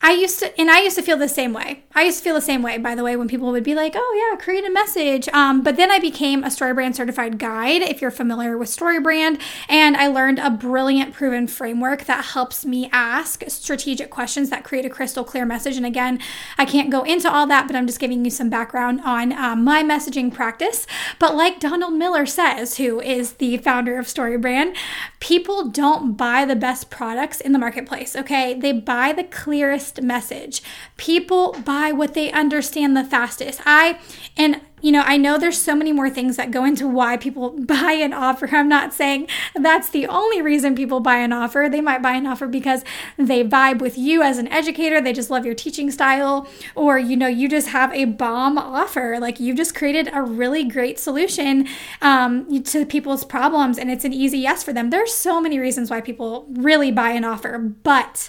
I 0.00 0.12
used 0.12 0.40
to, 0.40 0.60
and 0.60 0.70
I 0.70 0.80
used 0.80 0.96
to 0.96 1.02
feel 1.02 1.16
the 1.16 1.28
same 1.28 1.54
way. 1.54 1.84
I 1.94 2.02
used 2.02 2.18
to 2.18 2.24
feel 2.24 2.34
the 2.34 2.42
same 2.42 2.60
way, 2.60 2.76
by 2.76 2.94
the 2.94 3.02
way, 3.02 3.16
when 3.16 3.26
people 3.26 3.50
would 3.52 3.64
be 3.64 3.74
like, 3.74 3.94
oh, 3.96 4.30
yeah, 4.30 4.38
create 4.38 4.66
a 4.66 4.70
message. 4.70 5.28
Um, 5.28 5.62
but 5.62 5.76
then 5.76 5.90
I 5.90 5.98
became 5.98 6.44
a 6.44 6.48
StoryBrand 6.48 6.94
certified 6.94 7.38
guide, 7.38 7.80
if 7.80 8.02
you're 8.02 8.10
familiar 8.10 8.58
with 8.58 8.68
StoryBrand, 8.68 9.40
and 9.66 9.96
I 9.96 10.08
learned 10.08 10.40
a 10.40 10.50
brilliant 10.50 11.14
proven 11.14 11.46
framework 11.46 12.04
that 12.04 12.24
helps 12.26 12.66
me 12.66 12.90
ask 12.92 13.44
strategic 13.48 14.10
questions 14.10 14.50
that 14.50 14.62
create 14.62 14.84
a 14.84 14.90
crystal 14.90 15.24
clear 15.24 15.46
message. 15.46 15.78
And 15.78 15.86
again, 15.86 16.20
I 16.58 16.66
can't 16.66 16.90
go 16.90 17.02
into 17.02 17.32
all 17.32 17.46
that, 17.46 17.66
but 17.66 17.74
I'm 17.74 17.86
just 17.86 18.00
giving 18.00 18.24
you 18.26 18.30
some 18.30 18.50
background 18.50 19.00
on 19.04 19.32
um, 19.32 19.64
my 19.64 19.82
messaging 19.82 20.32
practice. 20.34 20.86
But 21.18 21.34
like 21.34 21.60
Donald 21.60 21.94
Miller 21.94 22.26
says, 22.26 22.76
who 22.76 23.00
is 23.00 23.34
the 23.34 23.56
founder 23.56 23.98
of 23.98 24.06
StoryBrand, 24.06 24.76
people 25.20 25.68
don't 25.68 26.14
buy 26.14 26.44
the 26.44 26.56
best 26.56 26.90
products 26.90 27.40
in 27.40 27.52
the 27.52 27.58
marketplace, 27.58 28.14
okay? 28.14 28.52
They 28.52 28.72
buy 28.72 29.14
the 29.14 29.24
clearest 29.24 29.93
message. 30.02 30.62
People 30.96 31.52
buy 31.64 31.92
what 31.92 32.14
they 32.14 32.30
understand 32.32 32.96
the 32.96 33.04
fastest. 33.04 33.60
I, 33.64 33.98
and 34.36 34.60
you 34.84 34.92
know, 34.92 35.00
I 35.00 35.16
know 35.16 35.38
there's 35.38 35.60
so 35.60 35.74
many 35.74 35.92
more 35.92 36.10
things 36.10 36.36
that 36.36 36.50
go 36.50 36.62
into 36.62 36.86
why 36.86 37.16
people 37.16 37.50
buy 37.58 37.92
an 37.92 38.12
offer. 38.12 38.46
I'm 38.52 38.68
not 38.68 38.92
saying 38.92 39.28
that's 39.54 39.88
the 39.88 40.06
only 40.06 40.42
reason 40.42 40.74
people 40.74 41.00
buy 41.00 41.16
an 41.16 41.32
offer. 41.32 41.68
They 41.70 41.80
might 41.80 42.02
buy 42.02 42.12
an 42.12 42.26
offer 42.26 42.46
because 42.46 42.84
they 43.16 43.42
vibe 43.42 43.80
with 43.80 43.96
you 43.96 44.22
as 44.22 44.36
an 44.36 44.46
educator, 44.48 45.00
they 45.00 45.14
just 45.14 45.30
love 45.30 45.46
your 45.46 45.54
teaching 45.54 45.90
style, 45.90 46.46
or, 46.74 46.98
you 46.98 47.16
know, 47.16 47.26
you 47.26 47.48
just 47.48 47.68
have 47.68 47.94
a 47.94 48.04
bomb 48.04 48.58
offer. 48.58 49.16
Like 49.18 49.40
you've 49.40 49.56
just 49.56 49.74
created 49.74 50.10
a 50.12 50.20
really 50.20 50.64
great 50.64 50.98
solution 50.98 51.66
um, 52.02 52.62
to 52.64 52.84
people's 52.84 53.24
problems 53.24 53.78
and 53.78 53.90
it's 53.90 54.04
an 54.04 54.12
easy 54.12 54.38
yes 54.38 54.62
for 54.62 54.74
them. 54.74 54.90
There's 54.90 55.14
so 55.14 55.40
many 55.40 55.58
reasons 55.58 55.90
why 55.90 56.02
people 56.02 56.44
really 56.50 56.90
buy 56.90 57.12
an 57.12 57.24
offer, 57.24 57.58
but, 57.58 58.28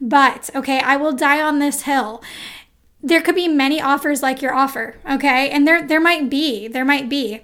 but, 0.00 0.50
okay, 0.54 0.80
I 0.80 0.96
will 0.96 1.12
die 1.12 1.40
on 1.42 1.58
this 1.58 1.82
hill. 1.82 2.22
There 3.02 3.20
could 3.20 3.34
be 3.34 3.48
many 3.48 3.80
offers 3.80 4.22
like 4.22 4.42
your 4.42 4.54
offer, 4.54 4.96
okay? 5.10 5.50
And 5.50 5.66
there 5.66 5.86
there 5.86 6.00
might 6.00 6.28
be, 6.30 6.68
there 6.68 6.84
might 6.84 7.08
be. 7.08 7.40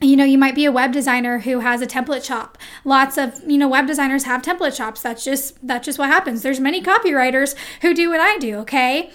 You 0.00 0.14
know 0.14 0.24
you 0.24 0.36
might 0.36 0.54
be 0.54 0.66
a 0.66 0.72
web 0.72 0.92
designer 0.92 1.40
who 1.40 1.60
has 1.60 1.80
a 1.80 1.86
template 1.86 2.24
shop. 2.24 2.58
Lots 2.84 3.16
of 3.16 3.40
you 3.46 3.56
know 3.58 3.66
web 3.66 3.86
designers 3.86 4.24
have 4.24 4.42
template 4.42 4.76
shops. 4.76 5.00
That's 5.00 5.24
just 5.24 5.66
that's 5.66 5.86
just 5.86 5.98
what 5.98 6.10
happens. 6.10 6.42
There's 6.42 6.60
many 6.60 6.82
copywriters 6.82 7.54
who 7.80 7.94
do 7.94 8.10
what 8.10 8.20
i 8.20 8.36
do 8.38 8.56
okay? 8.58 9.10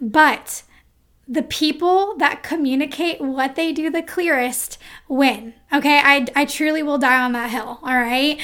But 0.00 0.62
the 1.26 1.42
people 1.42 2.16
that 2.18 2.42
communicate 2.42 3.20
what 3.20 3.56
they 3.56 3.72
do 3.72 3.90
the 3.90 4.02
clearest 4.02 4.78
win 5.08 5.54
okay? 5.72 6.00
I, 6.04 6.26
I 6.36 6.44
truly 6.44 6.82
will 6.82 6.98
die 6.98 7.20
on 7.20 7.32
that 7.32 7.50
hill 7.50 7.80
all 7.82 7.94
right 7.94 8.40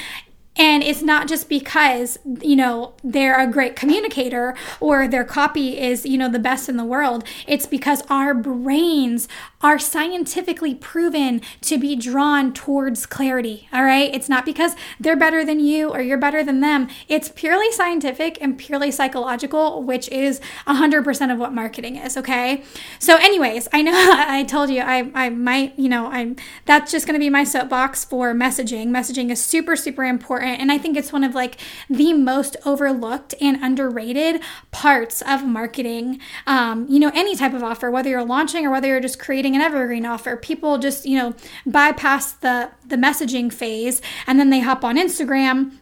and 0.54 0.82
it's 0.82 1.00
not 1.00 1.28
just 1.28 1.48
because, 1.48 2.18
you 2.42 2.56
know, 2.56 2.92
they're 3.02 3.40
a 3.40 3.46
great 3.46 3.74
communicator 3.74 4.54
or 4.80 5.08
their 5.08 5.24
copy 5.24 5.80
is, 5.80 6.04
you 6.04 6.18
know, 6.18 6.28
the 6.28 6.38
best 6.38 6.68
in 6.68 6.76
the 6.76 6.84
world. 6.84 7.24
It's 7.46 7.64
because 7.64 8.02
our 8.10 8.34
brains 8.34 9.28
are 9.62 9.78
scientifically 9.78 10.74
proven 10.74 11.40
to 11.62 11.78
be 11.78 11.96
drawn 11.96 12.52
towards 12.52 13.06
clarity. 13.06 13.66
All 13.72 13.84
right. 13.84 14.14
It's 14.14 14.28
not 14.28 14.44
because 14.44 14.76
they're 15.00 15.16
better 15.16 15.42
than 15.42 15.58
you 15.58 15.88
or 15.88 16.02
you're 16.02 16.18
better 16.18 16.44
than 16.44 16.60
them. 16.60 16.88
It's 17.08 17.30
purely 17.30 17.72
scientific 17.72 18.36
and 18.40 18.58
purely 18.58 18.90
psychological, 18.90 19.82
which 19.82 20.08
is 20.10 20.38
100% 20.66 21.32
of 21.32 21.38
what 21.38 21.54
marketing 21.54 21.96
is. 21.96 22.16
Okay. 22.18 22.62
So, 22.98 23.16
anyways, 23.16 23.68
I 23.72 23.80
know 23.80 23.92
I 23.94 24.44
told 24.44 24.68
you 24.68 24.82
I, 24.82 25.10
I 25.14 25.30
might, 25.30 25.78
you 25.78 25.88
know, 25.88 26.08
I'm 26.08 26.36
that's 26.66 26.92
just 26.92 27.06
going 27.06 27.14
to 27.14 27.20
be 27.24 27.30
my 27.30 27.44
soapbox 27.44 28.04
for 28.04 28.34
messaging. 28.34 28.88
Messaging 28.88 29.30
is 29.30 29.42
super, 29.42 29.76
super 29.76 30.04
important. 30.04 30.41
And 30.42 30.72
I 30.72 30.78
think 30.78 30.96
it's 30.96 31.12
one 31.12 31.24
of 31.24 31.34
like 31.34 31.58
the 31.88 32.12
most 32.12 32.56
overlooked 32.64 33.34
and 33.40 33.62
underrated 33.62 34.40
parts 34.70 35.22
of 35.22 35.44
marketing. 35.44 36.20
Um, 36.46 36.86
you 36.88 36.98
know, 36.98 37.10
any 37.14 37.36
type 37.36 37.54
of 37.54 37.62
offer, 37.62 37.90
whether 37.90 38.08
you're 38.08 38.24
launching 38.24 38.66
or 38.66 38.70
whether 38.70 38.88
you're 38.88 39.00
just 39.00 39.18
creating 39.18 39.54
an 39.54 39.62
evergreen 39.62 40.06
offer. 40.06 40.36
People 40.36 40.78
just, 40.78 41.06
you 41.06 41.18
know, 41.18 41.34
bypass 41.66 42.32
the 42.32 42.70
the 42.86 42.96
messaging 42.96 43.52
phase 43.52 44.02
and 44.26 44.38
then 44.38 44.50
they 44.50 44.60
hop 44.60 44.84
on 44.84 44.96
Instagram 44.96 45.78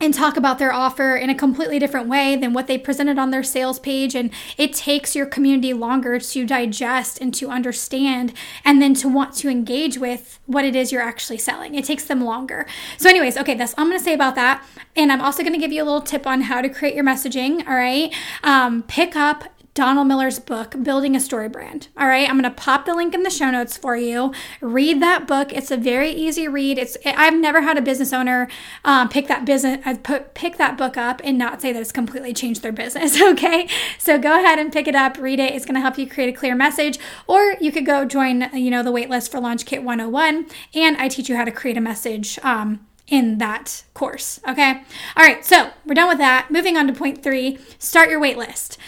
and 0.00 0.12
talk 0.12 0.36
about 0.36 0.58
their 0.58 0.72
offer 0.72 1.16
in 1.16 1.30
a 1.30 1.34
completely 1.34 1.78
different 1.78 2.08
way 2.08 2.36
than 2.36 2.52
what 2.52 2.66
they 2.66 2.76
presented 2.76 3.18
on 3.18 3.30
their 3.30 3.42
sales 3.42 3.78
page. 3.78 4.14
And 4.14 4.30
it 4.58 4.72
takes 4.72 5.16
your 5.16 5.26
community 5.26 5.72
longer 5.72 6.18
to 6.18 6.46
digest 6.46 7.20
and 7.20 7.32
to 7.34 7.48
understand 7.48 8.34
and 8.64 8.80
then 8.82 8.94
to 8.94 9.08
want 9.08 9.34
to 9.36 9.48
engage 9.48 9.98
with 9.98 10.38
what 10.46 10.64
it 10.64 10.76
is 10.76 10.92
you're 10.92 11.02
actually 11.02 11.38
selling. 11.38 11.74
It 11.74 11.84
takes 11.84 12.04
them 12.04 12.22
longer. 12.22 12.66
So, 12.98 13.08
anyways, 13.08 13.36
okay, 13.38 13.54
that's 13.54 13.74
all 13.74 13.84
I'm 13.84 13.90
gonna 13.90 14.00
say 14.00 14.14
about 14.14 14.34
that. 14.34 14.64
And 14.94 15.10
I'm 15.10 15.20
also 15.20 15.42
gonna 15.42 15.58
give 15.58 15.72
you 15.72 15.82
a 15.82 15.86
little 15.86 16.02
tip 16.02 16.26
on 16.26 16.42
how 16.42 16.60
to 16.60 16.68
create 16.68 16.94
your 16.94 17.04
messaging. 17.04 17.66
All 17.66 17.74
right. 17.74 18.14
Um, 18.42 18.82
pick 18.82 19.16
up 19.16 19.44
Donald 19.76 20.08
Miller's 20.08 20.38
book, 20.38 20.74
Building 20.82 21.14
a 21.14 21.20
Story 21.20 21.50
Brand. 21.50 21.88
All 21.98 22.08
right, 22.08 22.26
I'm 22.26 22.40
going 22.40 22.50
to 22.50 22.62
pop 22.62 22.86
the 22.86 22.94
link 22.94 23.12
in 23.12 23.24
the 23.24 23.30
show 23.30 23.50
notes 23.50 23.76
for 23.76 23.94
you. 23.94 24.32
Read 24.62 25.02
that 25.02 25.28
book. 25.28 25.52
It's 25.52 25.70
a 25.70 25.76
very 25.76 26.10
easy 26.10 26.48
read. 26.48 26.78
It's 26.78 26.96
I've 27.04 27.34
never 27.34 27.60
had 27.60 27.76
a 27.76 27.82
business 27.82 28.14
owner 28.14 28.48
um, 28.86 29.10
pick 29.10 29.28
that 29.28 29.44
business 29.44 29.86
uh, 29.86 29.96
put, 30.02 30.32
pick 30.32 30.56
that 30.56 30.78
book 30.78 30.96
up 30.96 31.20
and 31.22 31.36
not 31.36 31.60
say 31.60 31.74
that 31.74 31.80
it's 31.80 31.92
completely 31.92 32.32
changed 32.32 32.62
their 32.62 32.72
business. 32.72 33.20
Okay, 33.36 33.68
so 33.98 34.18
go 34.18 34.38
ahead 34.38 34.58
and 34.58 34.72
pick 34.72 34.88
it 34.88 34.94
up, 34.94 35.18
read 35.18 35.40
it. 35.40 35.52
It's 35.52 35.66
going 35.66 35.74
to 35.74 35.80
help 35.80 35.98
you 35.98 36.08
create 36.08 36.34
a 36.34 36.38
clear 36.38 36.54
message, 36.54 36.98
or 37.26 37.56
you 37.60 37.70
could 37.70 37.84
go 37.84 38.06
join 38.06 38.48
you 38.54 38.70
know 38.70 38.82
the 38.82 38.92
waitlist 38.92 39.30
for 39.30 39.40
Launch 39.40 39.66
Kit 39.66 39.82
101, 39.82 40.46
and 40.74 40.96
I 40.96 41.08
teach 41.08 41.28
you 41.28 41.36
how 41.36 41.44
to 41.44 41.50
create 41.50 41.76
a 41.76 41.82
message. 41.82 42.38
Um, 42.42 42.86
in 43.08 43.38
that 43.38 43.84
course. 43.94 44.40
Okay. 44.48 44.82
All 45.16 45.24
right. 45.24 45.44
So 45.44 45.70
we're 45.84 45.94
done 45.94 46.08
with 46.08 46.18
that. 46.18 46.50
Moving 46.50 46.76
on 46.76 46.86
to 46.88 46.92
point 46.92 47.22
three 47.22 47.58
start 47.78 48.10
your 48.10 48.20
waitlist. 48.20 48.78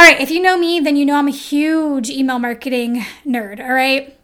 All 0.00 0.06
right, 0.06 0.18
if 0.18 0.30
you 0.30 0.40
know 0.40 0.56
me, 0.56 0.80
then 0.80 0.96
you 0.96 1.04
know 1.04 1.16
I'm 1.16 1.28
a 1.28 1.30
huge 1.30 2.08
email 2.08 2.38
marketing 2.38 3.04
nerd, 3.26 3.60
all 3.60 3.74
right? 3.74 4.16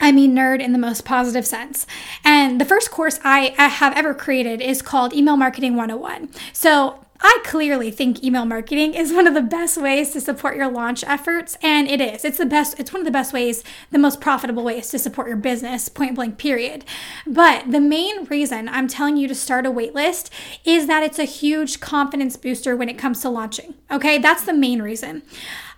I 0.00 0.10
mean, 0.10 0.34
nerd 0.34 0.60
in 0.60 0.72
the 0.72 0.80
most 0.80 1.04
positive 1.04 1.46
sense. 1.46 1.86
And 2.24 2.60
the 2.60 2.64
first 2.64 2.90
course 2.90 3.20
I, 3.22 3.54
have 3.56 3.96
ever 3.96 4.14
created 4.14 4.60
is 4.60 4.82
called 4.82 5.12
Email 5.12 5.36
Marketing 5.36 5.76
101. 5.76 6.30
So 6.52 7.06
I 7.24 7.38
clearly 7.44 7.92
think 7.92 8.22
email 8.24 8.44
marketing 8.44 8.94
is 8.94 9.12
one 9.12 9.28
of 9.28 9.34
the 9.34 9.42
best 9.42 9.80
ways 9.80 10.10
to 10.10 10.20
support 10.20 10.56
your 10.56 10.68
launch 10.68 11.04
efforts. 11.04 11.56
And 11.62 11.88
it 11.88 12.00
is. 12.00 12.24
It's 12.24 12.38
the 12.38 12.46
best, 12.46 12.78
it's 12.80 12.92
one 12.92 13.00
of 13.00 13.04
the 13.04 13.12
best 13.12 13.32
ways, 13.32 13.62
the 13.92 13.98
most 13.98 14.20
profitable 14.20 14.64
ways 14.64 14.90
to 14.90 14.98
support 14.98 15.28
your 15.28 15.36
business, 15.36 15.88
point 15.88 16.16
blank, 16.16 16.36
period. 16.36 16.84
But 17.26 17.70
the 17.70 17.80
main 17.80 18.24
reason 18.24 18.68
I'm 18.68 18.88
telling 18.88 19.16
you 19.16 19.28
to 19.28 19.34
start 19.34 19.66
a 19.66 19.70
waitlist 19.70 20.30
is 20.64 20.88
that 20.88 21.04
it's 21.04 21.20
a 21.20 21.24
huge 21.24 21.78
confidence 21.78 22.36
booster 22.36 22.76
when 22.76 22.88
it 22.88 22.98
comes 22.98 23.20
to 23.20 23.28
launching. 23.28 23.74
Okay, 23.90 24.18
that's 24.18 24.44
the 24.44 24.52
main 24.52 24.82
reason. 24.82 25.22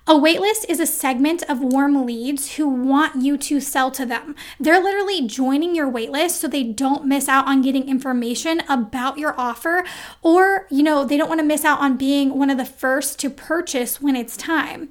A 0.06 0.12
waitlist 0.12 0.66
is 0.68 0.80
a 0.80 0.86
segment 0.86 1.42
of 1.48 1.60
warm 1.60 2.04
leads 2.04 2.56
who 2.56 2.68
want 2.68 3.22
you 3.22 3.38
to 3.38 3.58
sell 3.58 3.90
to 3.92 4.04
them. 4.04 4.36
They're 4.60 4.82
literally 4.82 5.26
joining 5.26 5.74
your 5.74 5.90
waitlist 5.90 6.32
so 6.32 6.46
they 6.46 6.62
don't 6.62 7.06
miss 7.06 7.26
out 7.26 7.46
on 7.46 7.62
getting 7.62 7.88
information 7.88 8.60
about 8.68 9.16
your 9.16 9.34
offer 9.40 9.82
or, 10.20 10.66
you 10.70 10.82
know, 10.82 11.06
they 11.06 11.16
don't 11.16 11.30
want 11.30 11.40
to 11.40 11.46
miss 11.46 11.64
out 11.64 11.80
on 11.80 11.96
being 11.96 12.38
one 12.38 12.50
of 12.50 12.58
the 12.58 12.66
first 12.66 13.18
to 13.20 13.30
purchase 13.30 13.98
when 13.98 14.14
it's 14.14 14.36
time. 14.36 14.90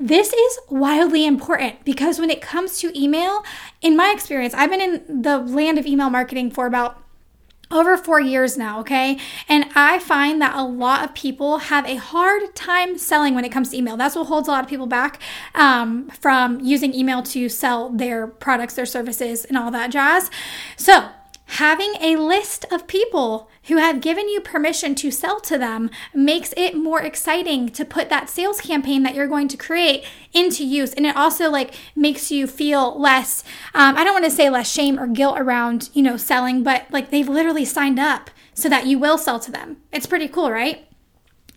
This 0.00 0.32
is 0.32 0.58
wildly 0.70 1.26
important 1.26 1.84
because 1.84 2.18
when 2.18 2.30
it 2.30 2.40
comes 2.40 2.78
to 2.78 2.98
email, 2.98 3.44
in 3.82 3.98
my 3.98 4.12
experience, 4.14 4.54
I've 4.54 4.70
been 4.70 4.80
in 4.80 5.22
the 5.22 5.36
land 5.36 5.76
of 5.78 5.84
email 5.84 6.08
marketing 6.08 6.52
for 6.52 6.64
about 6.64 7.02
over 7.70 7.96
four 7.96 8.20
years 8.20 8.56
now, 8.56 8.80
okay? 8.80 9.18
And 9.48 9.66
I 9.74 9.98
find 9.98 10.40
that 10.40 10.56
a 10.56 10.62
lot 10.62 11.04
of 11.04 11.14
people 11.14 11.58
have 11.58 11.86
a 11.86 11.96
hard 11.96 12.54
time 12.54 12.96
selling 12.98 13.34
when 13.34 13.44
it 13.44 13.50
comes 13.50 13.70
to 13.70 13.76
email. 13.76 13.96
That's 13.96 14.16
what 14.16 14.26
holds 14.26 14.48
a 14.48 14.50
lot 14.50 14.64
of 14.64 14.70
people 14.70 14.86
back 14.86 15.20
um, 15.54 16.08
from 16.08 16.60
using 16.60 16.94
email 16.94 17.22
to 17.24 17.48
sell 17.48 17.90
their 17.90 18.26
products, 18.26 18.74
their 18.74 18.86
services, 18.86 19.44
and 19.44 19.56
all 19.56 19.70
that 19.70 19.90
jazz. 19.90 20.30
So, 20.76 21.10
having 21.48 21.94
a 22.00 22.16
list 22.16 22.64
of 22.70 22.86
people 22.86 23.50
who 23.64 23.76
have 23.76 24.00
given 24.00 24.28
you 24.28 24.40
permission 24.40 24.94
to 24.94 25.10
sell 25.10 25.40
to 25.40 25.58
them 25.58 25.90
makes 26.14 26.54
it 26.56 26.76
more 26.76 27.02
exciting 27.02 27.68
to 27.68 27.84
put 27.84 28.08
that 28.08 28.30
sales 28.30 28.60
campaign 28.60 29.02
that 29.02 29.14
you're 29.14 29.26
going 29.26 29.48
to 29.48 29.56
create 29.56 30.04
into 30.32 30.64
use. 30.64 30.92
And 30.92 31.06
it 31.06 31.16
also 31.16 31.50
like 31.50 31.74
makes 31.94 32.30
you 32.30 32.46
feel 32.46 32.98
less 32.98 33.44
um, 33.74 33.96
i 33.96 34.04
don't 34.04 34.12
want 34.12 34.24
to 34.24 34.30
say 34.30 34.48
less 34.50 34.70
shame 34.70 34.98
or 34.98 35.06
guilt 35.06 35.38
around 35.38 35.90
you 35.92 36.02
know 36.02 36.16
selling 36.16 36.62
but 36.62 36.86
like 36.90 37.10
they've 37.10 37.28
literally 37.28 37.64
signed 37.64 37.98
up 37.98 38.30
so 38.58 38.68
that 38.68 38.86
you 38.86 38.98
will 38.98 39.16
sell 39.16 39.38
to 39.38 39.52
them. 39.52 39.76
It's 39.92 40.06
pretty 40.06 40.26
cool 40.26 40.50
right 40.50 40.87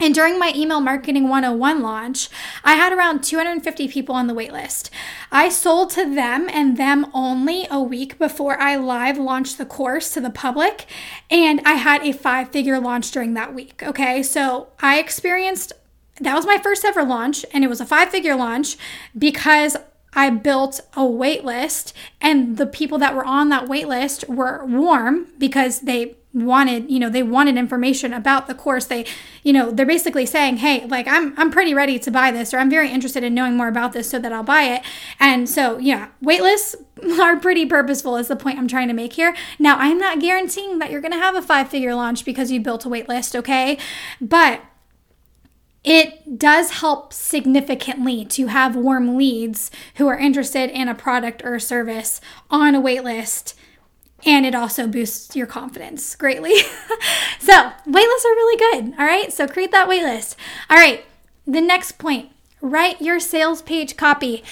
and 0.01 0.13
during 0.13 0.39
my 0.39 0.51
email 0.55 0.81
marketing 0.81 1.29
101 1.29 1.81
launch, 1.81 2.29
I 2.63 2.73
had 2.73 2.91
around 2.91 3.23
250 3.23 3.87
people 3.87 4.15
on 4.15 4.27
the 4.27 4.33
waitlist. 4.33 4.89
I 5.31 5.49
sold 5.49 5.91
to 5.91 6.03
them 6.03 6.49
and 6.51 6.75
them 6.75 7.05
only 7.13 7.67
a 7.69 7.79
week 7.79 8.17
before 8.17 8.59
I 8.59 8.75
live 8.75 9.17
launched 9.17 9.57
the 9.57 9.65
course 9.65 10.13
to 10.13 10.21
the 10.21 10.29
public, 10.29 10.87
and 11.29 11.61
I 11.65 11.73
had 11.73 12.03
a 12.03 12.11
five 12.11 12.49
figure 12.49 12.79
launch 12.79 13.11
during 13.11 13.35
that 13.35 13.53
week. 13.53 13.83
Okay, 13.83 14.23
so 14.23 14.69
I 14.79 14.99
experienced 14.99 15.73
that 16.19 16.35
was 16.35 16.45
my 16.45 16.57
first 16.57 16.83
ever 16.85 17.03
launch, 17.03 17.45
and 17.53 17.63
it 17.63 17.67
was 17.67 17.81
a 17.81 17.85
five 17.85 18.09
figure 18.09 18.35
launch 18.35 18.77
because 19.17 19.77
I 20.13 20.29
built 20.29 20.81
a 20.93 21.05
wait 21.05 21.45
list, 21.45 21.93
and 22.19 22.57
the 22.57 22.65
people 22.65 22.97
that 22.97 23.15
were 23.15 23.25
on 23.25 23.49
that 23.49 23.67
wait 23.67 23.87
list 23.87 24.27
were 24.27 24.65
warm 24.65 25.27
because 25.37 25.81
they 25.81 26.17
wanted 26.33 26.89
you 26.89 26.97
know 26.97 27.09
they 27.09 27.23
wanted 27.23 27.57
information 27.57 28.13
about 28.13 28.47
the 28.47 28.55
course. 28.55 28.85
They 28.85 29.05
you 29.43 29.51
know 29.51 29.71
they're 29.71 29.85
basically 29.85 30.25
saying 30.25 30.57
hey 30.57 30.85
like 30.85 31.07
i'm 31.07 31.37
i'm 31.37 31.51
pretty 31.51 31.73
ready 31.73 31.99
to 31.99 32.11
buy 32.11 32.31
this 32.31 32.53
or 32.53 32.57
i'm 32.59 32.69
very 32.69 32.89
interested 32.89 33.23
in 33.23 33.33
knowing 33.33 33.57
more 33.57 33.67
about 33.67 33.91
this 33.91 34.09
so 34.09 34.19
that 34.19 34.31
i'll 34.31 34.43
buy 34.43 34.63
it. 34.63 34.81
And 35.19 35.49
so 35.49 35.77
yeah 35.77 36.09
waitlists 36.23 36.75
are 37.19 37.37
pretty 37.37 37.65
purposeful 37.65 38.15
is 38.15 38.27
the 38.27 38.35
point 38.35 38.59
i'm 38.59 38.67
trying 38.67 38.87
to 38.87 38.93
make 38.93 39.13
here. 39.13 39.35
Now 39.59 39.77
i'm 39.77 39.97
not 39.97 40.19
guaranteeing 40.19 40.79
that 40.79 40.91
you're 40.91 41.01
going 41.01 41.13
to 41.13 41.17
have 41.17 41.35
a 41.35 41.41
five 41.41 41.69
figure 41.69 41.95
launch 41.95 42.23
because 42.23 42.51
you 42.51 42.61
built 42.61 42.85
a 42.85 42.89
waitlist 42.89 43.35
okay? 43.35 43.77
But 44.21 44.61
it 45.83 46.37
does 46.37 46.71
help 46.71 47.11
significantly 47.11 48.23
to 48.25 48.47
have 48.47 48.75
warm 48.75 49.17
leads 49.17 49.71
who 49.95 50.07
are 50.07 50.17
interested 50.17 50.69
in 50.69 50.87
a 50.87 50.95
product 50.95 51.41
or 51.43 51.55
a 51.55 51.61
service 51.61 52.21
on 52.49 52.75
a 52.75 52.81
waitlist 52.81 53.55
and 54.23 54.45
it 54.45 54.53
also 54.53 54.85
boosts 54.85 55.35
your 55.35 55.47
confidence 55.47 56.15
greatly. 56.15 56.55
so, 57.39 57.71
waitlists 57.87 58.25
are 58.25 58.35
really 58.35 58.57
good. 58.57 58.93
All 58.99 59.05
right, 59.05 59.33
so 59.33 59.47
create 59.47 59.71
that 59.71 59.89
waitlist. 59.89 60.35
All 60.69 60.77
right, 60.77 61.03
the 61.47 61.61
next 61.61 61.93
point 61.93 62.29
write 62.61 63.01
your 63.01 63.19
sales 63.19 63.61
page 63.61 63.97
copy. 63.97 64.43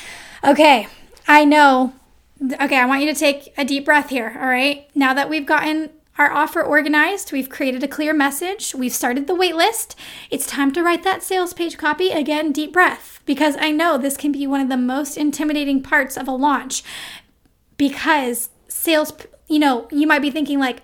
Okay, 0.44 0.88
I 1.28 1.46
know. 1.46 1.94
Okay, 2.42 2.78
I 2.78 2.86
want 2.86 3.02
you 3.02 3.14
to 3.14 3.20
take 3.20 3.54
a 3.58 3.66
deep 3.66 3.86
breath 3.86 4.10
here. 4.10 4.36
All 4.40 4.48
right. 4.48 4.90
Now 4.96 5.14
that 5.14 5.30
we've 5.30 5.46
gotten 5.46 5.90
our 6.20 6.32
offer 6.34 6.62
organized, 6.62 7.32
we've 7.32 7.50
created 7.50 7.82
a 7.82 7.88
clear 7.88 8.14
message, 8.14 8.76
we've 8.76 8.94
started 8.94 9.26
the 9.26 9.34
waitlist. 9.34 9.96
it's 10.30 10.46
time 10.46 10.74
to 10.74 10.84
write 10.84 11.04
that 11.04 11.24
sales 11.24 11.54
page 11.54 11.78
copy. 11.78 12.10
Again, 12.10 12.52
deep 12.52 12.74
breath, 12.74 13.22
because 13.26 13.56
I 13.58 13.72
know 13.72 13.98
this 13.98 14.18
can 14.18 14.34
be 14.34 14.46
one 14.46 14.60
of 14.60 14.68
the 14.68 14.76
most 14.76 15.16
intimidating 15.16 15.82
parts 15.82 16.18
of 16.18 16.28
a 16.28 16.32
launch 16.32 16.84
because 17.78 18.50
sales, 18.68 19.14
you 19.48 19.60
know, 19.60 19.88
you 19.92 20.06
might 20.06 20.22
be 20.22 20.30
thinking 20.30 20.60
like, 20.60 20.82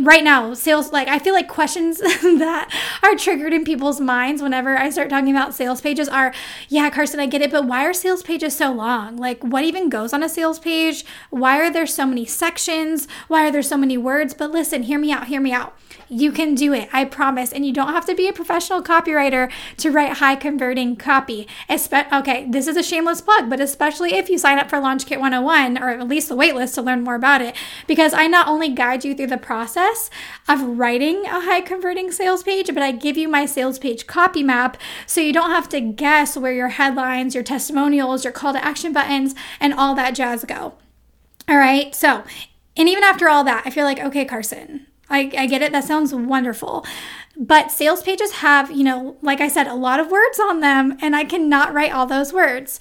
right 0.00 0.24
now 0.24 0.54
sales 0.54 0.92
like 0.92 1.08
i 1.08 1.18
feel 1.18 1.34
like 1.34 1.48
questions 1.48 1.98
that 1.98 2.68
are 3.02 3.14
triggered 3.14 3.52
in 3.52 3.64
people's 3.64 4.00
minds 4.00 4.42
whenever 4.42 4.76
i 4.76 4.90
start 4.90 5.08
talking 5.08 5.30
about 5.30 5.54
sales 5.54 5.80
pages 5.80 6.08
are 6.08 6.32
yeah 6.68 6.90
carson 6.90 7.20
i 7.20 7.26
get 7.26 7.42
it 7.42 7.50
but 7.50 7.66
why 7.66 7.84
are 7.84 7.92
sales 7.92 8.22
pages 8.22 8.56
so 8.56 8.72
long? 8.72 9.16
Like 9.16 9.42
what 9.42 9.64
even 9.64 9.88
goes 9.88 10.12
on 10.12 10.22
a 10.22 10.28
sales 10.28 10.58
page? 10.58 11.04
Why 11.30 11.60
are 11.60 11.70
there 11.70 11.86
so 11.86 12.06
many 12.06 12.24
sections? 12.24 13.08
Why 13.28 13.46
are 13.46 13.50
there 13.50 13.62
so 13.62 13.76
many 13.76 13.96
words? 13.96 14.34
But 14.34 14.50
listen 14.50 14.82
hear 14.84 14.98
me 14.98 15.12
out 15.12 15.26
hear 15.28 15.40
me 15.40 15.52
out. 15.52 15.76
You 16.10 16.32
can 16.32 16.54
do 16.54 16.72
it, 16.72 16.88
I 16.92 17.04
promise. 17.04 17.52
And 17.52 17.66
you 17.66 17.72
don't 17.72 17.92
have 17.92 18.06
to 18.06 18.14
be 18.14 18.28
a 18.28 18.32
professional 18.32 18.82
copywriter 18.82 19.50
to 19.78 19.90
write 19.90 20.18
high 20.18 20.36
converting 20.36 20.96
copy. 20.96 21.46
Espe- 21.68 22.10
okay, 22.12 22.46
this 22.48 22.66
is 22.66 22.76
a 22.76 22.82
shameless 22.82 23.20
plug, 23.20 23.50
but 23.50 23.60
especially 23.60 24.14
if 24.14 24.30
you 24.30 24.38
sign 24.38 24.58
up 24.58 24.70
for 24.70 24.78
Launch 24.78 25.04
Kit 25.06 25.20
101 25.20 25.76
or 25.78 25.90
at 25.90 26.08
least 26.08 26.28
the 26.28 26.36
waitlist 26.36 26.74
to 26.74 26.82
learn 26.82 27.02
more 27.02 27.14
about 27.14 27.42
it, 27.42 27.54
because 27.86 28.14
I 28.14 28.26
not 28.26 28.48
only 28.48 28.70
guide 28.70 29.04
you 29.04 29.14
through 29.14 29.26
the 29.26 29.36
process 29.36 29.77
of 30.48 30.78
writing 30.78 31.24
a 31.26 31.40
high 31.40 31.60
converting 31.60 32.10
sales 32.12 32.42
page, 32.42 32.68
but 32.68 32.82
I 32.82 32.92
give 32.92 33.16
you 33.16 33.28
my 33.28 33.46
sales 33.46 33.78
page 33.78 34.06
copy 34.06 34.42
map 34.42 34.76
so 35.06 35.20
you 35.20 35.32
don't 35.32 35.50
have 35.50 35.68
to 35.70 35.80
guess 35.80 36.36
where 36.36 36.52
your 36.52 36.68
headlines, 36.68 37.34
your 37.34 37.44
testimonials, 37.44 38.24
your 38.24 38.32
call 38.32 38.52
to 38.52 38.64
action 38.64 38.92
buttons, 38.92 39.34
and 39.60 39.74
all 39.74 39.94
that 39.94 40.14
jazz 40.14 40.44
go. 40.44 40.74
All 41.48 41.56
right, 41.56 41.94
so 41.94 42.24
and 42.78 42.88
even 42.88 43.02
after 43.02 43.28
all 43.28 43.42
that, 43.44 43.64
I 43.66 43.70
feel 43.70 43.84
like, 43.84 43.98
okay, 43.98 44.24
Carson, 44.24 44.86
I, 45.10 45.30
I 45.36 45.46
get 45.46 45.62
it. 45.62 45.72
That 45.72 45.84
sounds 45.84 46.14
wonderful. 46.14 46.86
But 47.36 47.72
sales 47.72 48.02
pages 48.02 48.32
have, 48.34 48.70
you 48.70 48.84
know, 48.84 49.16
like 49.20 49.40
I 49.40 49.48
said, 49.48 49.66
a 49.66 49.74
lot 49.74 50.00
of 50.00 50.10
words 50.10 50.38
on 50.38 50.60
them, 50.60 50.96
and 51.00 51.16
I 51.16 51.24
cannot 51.24 51.74
write 51.74 51.92
all 51.92 52.06
those 52.06 52.32
words. 52.32 52.80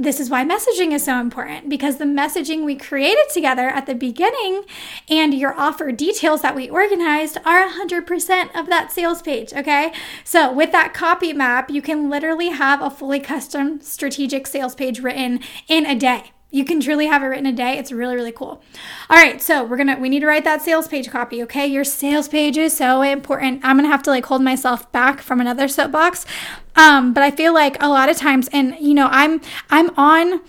This 0.00 0.18
is 0.18 0.30
why 0.30 0.46
messaging 0.46 0.92
is 0.92 1.04
so 1.04 1.20
important 1.20 1.68
because 1.68 1.98
the 1.98 2.06
messaging 2.06 2.64
we 2.64 2.74
created 2.74 3.26
together 3.34 3.68
at 3.68 3.84
the 3.84 3.94
beginning 3.94 4.62
and 5.10 5.34
your 5.34 5.54
offer 5.60 5.92
details 5.92 6.40
that 6.40 6.56
we 6.56 6.70
organized 6.70 7.36
are 7.44 7.68
100% 7.68 8.58
of 8.58 8.66
that 8.68 8.90
sales 8.90 9.20
page. 9.20 9.52
Okay. 9.52 9.92
So, 10.24 10.50
with 10.50 10.72
that 10.72 10.94
copy 10.94 11.34
map, 11.34 11.68
you 11.68 11.82
can 11.82 12.08
literally 12.08 12.48
have 12.48 12.80
a 12.80 12.88
fully 12.88 13.20
custom 13.20 13.82
strategic 13.82 14.46
sales 14.46 14.74
page 14.74 15.00
written 15.00 15.40
in 15.68 15.84
a 15.84 15.94
day. 15.94 16.32
You 16.52 16.64
can 16.64 16.80
truly 16.80 17.06
have 17.06 17.22
it 17.22 17.26
written 17.26 17.46
a 17.46 17.52
day. 17.52 17.78
It's 17.78 17.92
really, 17.92 18.16
really 18.16 18.32
cool. 18.32 18.60
All 19.08 19.16
right, 19.16 19.40
so 19.40 19.62
we're 19.62 19.76
gonna 19.76 19.98
we 19.98 20.08
need 20.08 20.20
to 20.20 20.26
write 20.26 20.44
that 20.44 20.62
sales 20.62 20.88
page 20.88 21.08
copy, 21.08 21.42
okay? 21.44 21.66
Your 21.66 21.84
sales 21.84 22.26
page 22.28 22.56
is 22.56 22.76
so 22.76 23.02
important. 23.02 23.60
I'm 23.64 23.76
gonna 23.76 23.88
have 23.88 24.02
to 24.04 24.10
like 24.10 24.26
hold 24.26 24.42
myself 24.42 24.90
back 24.90 25.20
from 25.20 25.40
another 25.40 25.68
soapbox. 25.68 26.26
Um, 26.74 27.12
but 27.12 27.22
I 27.22 27.30
feel 27.30 27.54
like 27.54 27.80
a 27.80 27.88
lot 27.88 28.08
of 28.08 28.16
times, 28.16 28.48
and 28.52 28.76
you 28.80 28.94
know, 28.94 29.08
I'm 29.10 29.40
I'm 29.70 29.90
on 29.96 30.40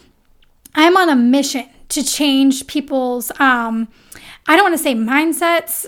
I'm 0.74 0.98
on 0.98 1.10
a 1.10 1.16
mission 1.16 1.70
to 1.90 2.04
change 2.04 2.66
people's 2.68 3.32
um 3.40 3.88
I 4.48 4.56
don't 4.56 4.64
want 4.64 4.78
to 4.78 4.84
say 4.84 4.96
mindsets, 4.96 5.86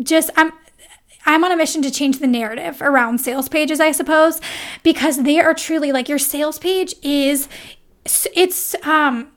just 0.00 0.30
I'm 0.36 0.52
I'm 1.24 1.44
on 1.44 1.50
a 1.50 1.56
mission 1.56 1.80
to 1.82 1.90
change 1.90 2.18
the 2.18 2.26
narrative 2.26 2.82
around 2.82 3.18
sales 3.20 3.48
pages, 3.48 3.80
I 3.80 3.92
suppose, 3.92 4.40
because 4.82 5.22
they 5.22 5.40
are 5.40 5.54
truly 5.54 5.92
like 5.92 6.08
your 6.08 6.18
sales 6.18 6.58
page 6.58 6.94
is 7.02 7.48
it's 8.34 8.74
um 8.84 9.32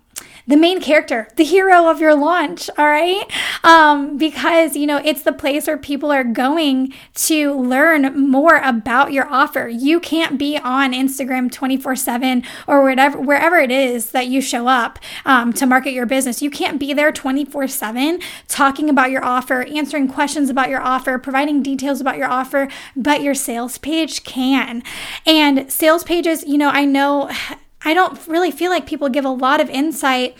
the 0.49 0.57
main 0.57 0.81
character, 0.81 1.27
the 1.35 1.43
hero 1.43 1.91
of 1.91 2.01
your 2.01 2.15
launch, 2.15 2.71
all 2.75 2.87
right? 2.87 3.23
Um, 3.63 4.17
because, 4.17 4.75
you 4.75 4.87
know, 4.87 4.99
it's 5.05 5.21
the 5.21 5.31
place 5.31 5.67
where 5.67 5.77
people 5.77 6.11
are 6.11 6.23
going 6.23 6.91
to 7.13 7.53
learn 7.53 8.27
more 8.27 8.57
about 8.57 9.13
your 9.13 9.27
offer. 9.27 9.67
You 9.67 9.99
can't 9.99 10.39
be 10.39 10.57
on 10.57 10.91
Instagram 10.91 11.51
24 11.51 11.95
7 11.95 12.43
or 12.65 12.81
whatever, 12.81 13.19
wherever 13.19 13.57
it 13.57 13.69
is 13.69 14.09
that 14.09 14.25
you 14.25 14.41
show 14.41 14.67
up 14.67 14.97
um, 15.23 15.53
to 15.53 15.67
market 15.67 15.91
your 15.91 16.07
business. 16.07 16.41
You 16.41 16.49
can't 16.49 16.79
be 16.79 16.95
there 16.95 17.11
24 17.11 17.67
7 17.67 18.19
talking 18.47 18.89
about 18.89 19.11
your 19.11 19.23
offer, 19.23 19.61
answering 19.61 20.07
questions 20.07 20.49
about 20.49 20.69
your 20.69 20.81
offer, 20.81 21.19
providing 21.19 21.61
details 21.61 22.01
about 22.01 22.17
your 22.17 22.27
offer, 22.27 22.69
but 22.95 23.21
your 23.21 23.35
sales 23.35 23.77
page 23.77 24.23
can. 24.23 24.81
And 25.27 25.71
sales 25.71 26.03
pages, 26.03 26.43
you 26.47 26.57
know, 26.57 26.69
I 26.69 26.85
know 26.85 27.29
I 27.83 27.93
don't 27.93 28.25
really 28.27 28.51
feel 28.51 28.71
like 28.71 28.85
people 28.85 29.09
give 29.09 29.25
a 29.25 29.29
lot 29.29 29.61
of 29.61 29.69
insight 29.69 30.35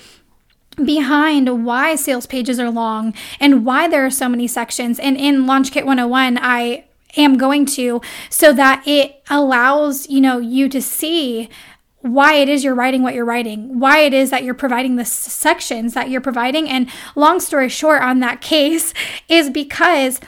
behind 0.83 1.65
why 1.65 1.95
sales 1.95 2.25
pages 2.25 2.59
are 2.59 2.69
long 2.69 3.13
and 3.39 3.65
why 3.65 3.87
there 3.87 4.05
are 4.05 4.11
so 4.11 4.29
many 4.29 4.47
sections. 4.47 4.99
And 4.99 5.17
in 5.17 5.45
Launch 5.45 5.71
Kit 5.71 5.85
101, 5.85 6.37
I 6.41 6.85
am 7.17 7.37
going 7.37 7.65
to 7.65 8.01
so 8.29 8.53
that 8.53 8.87
it 8.87 9.21
allows, 9.29 10.09
you 10.09 10.21
know, 10.21 10.37
you 10.37 10.69
to 10.69 10.81
see 10.81 11.49
why 12.01 12.35
it 12.35 12.47
is 12.47 12.63
you're 12.63 12.75
writing 12.75 13.03
what 13.03 13.13
you're 13.13 13.25
writing, 13.25 13.79
why 13.79 13.99
it 13.99 14.13
is 14.13 14.29
that 14.29 14.43
you're 14.43 14.53
providing 14.53 14.95
the 14.95 15.05
sections 15.05 15.93
that 15.93 16.09
you're 16.09 16.21
providing. 16.21 16.69
And 16.69 16.89
long 17.15 17.39
story 17.39 17.67
short 17.67 18.01
on 18.01 18.19
that 18.21 18.41
case 18.41 18.93
is 19.27 19.49
because, 19.49 20.19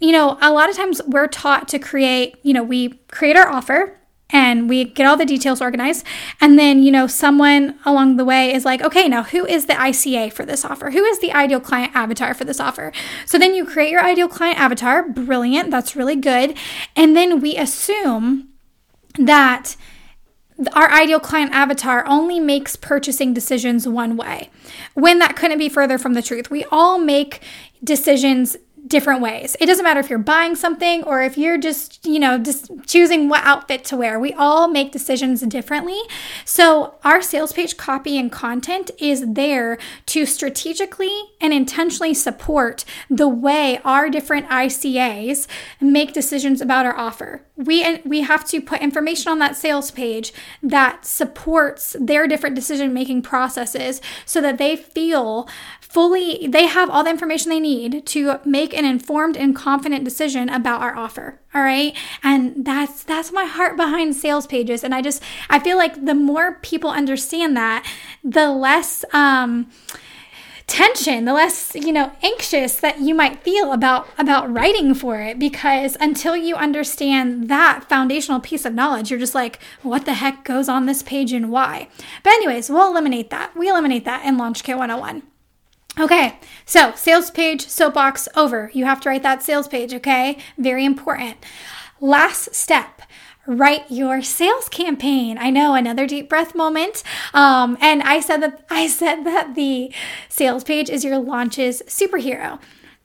you 0.00 0.12
know, 0.12 0.38
a 0.40 0.52
lot 0.52 0.68
of 0.68 0.76
times 0.76 1.00
we're 1.06 1.28
taught 1.28 1.68
to 1.68 1.78
create, 1.78 2.36
you 2.42 2.52
know, 2.52 2.62
we 2.62 3.00
create 3.10 3.36
our 3.36 3.48
offer 3.48 3.99
and 4.32 4.68
we 4.68 4.84
get 4.84 5.06
all 5.06 5.16
the 5.16 5.24
details 5.24 5.60
organized. 5.60 6.04
And 6.40 6.58
then, 6.58 6.82
you 6.82 6.90
know, 6.90 7.06
someone 7.06 7.78
along 7.84 8.16
the 8.16 8.24
way 8.24 8.52
is 8.52 8.64
like, 8.64 8.82
okay, 8.82 9.08
now 9.08 9.22
who 9.22 9.44
is 9.46 9.66
the 9.66 9.74
ICA 9.74 10.32
for 10.32 10.44
this 10.44 10.64
offer? 10.64 10.90
Who 10.90 11.04
is 11.04 11.18
the 11.20 11.32
ideal 11.32 11.60
client 11.60 11.94
avatar 11.94 12.34
for 12.34 12.44
this 12.44 12.60
offer? 12.60 12.92
So 13.26 13.38
then 13.38 13.54
you 13.54 13.64
create 13.64 13.90
your 13.90 14.04
ideal 14.04 14.28
client 14.28 14.58
avatar. 14.58 15.08
Brilliant. 15.08 15.70
That's 15.70 15.96
really 15.96 16.16
good. 16.16 16.56
And 16.96 17.16
then 17.16 17.40
we 17.40 17.56
assume 17.56 18.48
that 19.18 19.76
our 20.74 20.90
ideal 20.90 21.20
client 21.20 21.52
avatar 21.52 22.04
only 22.06 22.38
makes 22.38 22.76
purchasing 22.76 23.32
decisions 23.32 23.88
one 23.88 24.16
way 24.16 24.50
when 24.94 25.18
that 25.18 25.36
couldn't 25.36 25.58
be 25.58 25.68
further 25.68 25.98
from 25.98 26.14
the 26.14 26.22
truth. 26.22 26.50
We 26.50 26.64
all 26.70 26.98
make 26.98 27.40
decisions 27.82 28.56
different 28.90 29.22
ways. 29.22 29.56
It 29.60 29.66
doesn't 29.66 29.84
matter 29.84 30.00
if 30.00 30.10
you're 30.10 30.18
buying 30.18 30.54
something 30.54 31.02
or 31.04 31.22
if 31.22 31.38
you're 31.38 31.56
just, 31.56 32.04
you 32.04 32.18
know, 32.18 32.36
just 32.36 32.70
choosing 32.86 33.28
what 33.30 33.42
outfit 33.44 33.84
to 33.86 33.96
wear. 33.96 34.20
We 34.20 34.34
all 34.34 34.68
make 34.68 34.92
decisions 34.92 35.40
differently. 35.42 36.00
So, 36.44 36.96
our 37.04 37.22
sales 37.22 37.54
page 37.54 37.78
copy 37.78 38.18
and 38.18 38.30
content 38.30 38.90
is 38.98 39.24
there 39.26 39.78
to 40.06 40.26
strategically 40.26 41.29
and 41.40 41.52
intentionally 41.52 42.14
support 42.14 42.84
the 43.08 43.28
way 43.28 43.80
our 43.84 44.08
different 44.08 44.48
ICAs 44.48 45.46
make 45.80 46.12
decisions 46.12 46.60
about 46.60 46.86
our 46.86 46.96
offer. 46.96 47.42
We 47.56 48.00
we 48.04 48.22
have 48.22 48.46
to 48.48 48.60
put 48.60 48.80
information 48.80 49.30
on 49.30 49.38
that 49.38 49.56
sales 49.56 49.90
page 49.90 50.32
that 50.62 51.04
supports 51.04 51.96
their 51.98 52.26
different 52.26 52.56
decision 52.56 52.92
making 52.92 53.22
processes 53.22 54.00
so 54.24 54.40
that 54.40 54.58
they 54.58 54.76
feel 54.76 55.48
fully 55.90 56.46
they 56.46 56.66
have 56.66 56.88
all 56.88 57.02
the 57.02 57.10
information 57.10 57.50
they 57.50 57.58
need 57.58 58.06
to 58.06 58.38
make 58.44 58.72
an 58.72 58.84
informed 58.84 59.36
and 59.36 59.56
confident 59.56 60.04
decision 60.04 60.48
about 60.48 60.80
our 60.80 60.96
offer 60.96 61.40
all 61.52 61.62
right 61.62 61.96
and 62.22 62.64
that's 62.64 63.02
that's 63.02 63.32
my 63.32 63.44
heart 63.44 63.76
behind 63.76 64.14
sales 64.14 64.46
pages 64.46 64.84
and 64.84 64.94
i 64.94 65.02
just 65.02 65.20
i 65.48 65.58
feel 65.58 65.76
like 65.76 66.04
the 66.04 66.14
more 66.14 66.54
people 66.62 66.90
understand 66.90 67.56
that 67.56 67.84
the 68.22 68.48
less 68.50 69.04
um 69.12 69.68
tension 70.70 71.24
the 71.24 71.32
less 71.32 71.74
you 71.74 71.92
know 71.92 72.12
anxious 72.22 72.76
that 72.76 73.00
you 73.00 73.12
might 73.12 73.42
feel 73.42 73.72
about 73.72 74.06
about 74.16 74.48
writing 74.52 74.94
for 74.94 75.20
it 75.20 75.36
because 75.36 75.96
until 75.98 76.36
you 76.36 76.54
understand 76.54 77.48
that 77.48 77.84
foundational 77.88 78.38
piece 78.38 78.64
of 78.64 78.72
knowledge 78.72 79.10
you're 79.10 79.18
just 79.18 79.34
like 79.34 79.58
what 79.82 80.04
the 80.04 80.14
heck 80.14 80.44
goes 80.44 80.68
on 80.68 80.86
this 80.86 81.02
page 81.02 81.32
and 81.32 81.50
why 81.50 81.88
but 82.22 82.32
anyways 82.34 82.70
we'll 82.70 82.88
eliminate 82.88 83.30
that 83.30 83.50
we 83.56 83.68
eliminate 83.68 84.04
that 84.04 84.24
in 84.24 84.38
launch 84.38 84.62
kit 84.62 84.78
101 84.78 85.22
Okay, 85.98 86.38
so 86.64 86.92
sales 86.94 87.32
page, 87.32 87.66
soapbox 87.66 88.28
over. 88.36 88.70
You 88.72 88.84
have 88.84 89.00
to 89.00 89.08
write 89.08 89.24
that 89.24 89.42
sales 89.42 89.66
page, 89.66 89.92
okay? 89.92 90.38
Very 90.56 90.84
important. 90.84 91.36
Last 92.00 92.54
step 92.54 93.02
write 93.46 93.90
your 93.90 94.22
sales 94.22 94.68
campaign. 94.68 95.38
I 95.38 95.50
know 95.50 95.74
another 95.74 96.06
deep 96.06 96.28
breath 96.28 96.54
moment. 96.54 97.02
Um, 97.34 97.76
and 97.80 98.02
I 98.02 98.20
said 98.20 98.38
that 98.42 98.64
I 98.70 98.86
said 98.86 99.24
that 99.24 99.54
the 99.54 99.92
sales 100.28 100.64
page 100.64 100.90
is 100.90 101.04
your 101.04 101.18
launch's 101.18 101.82
superhero. 101.86 102.60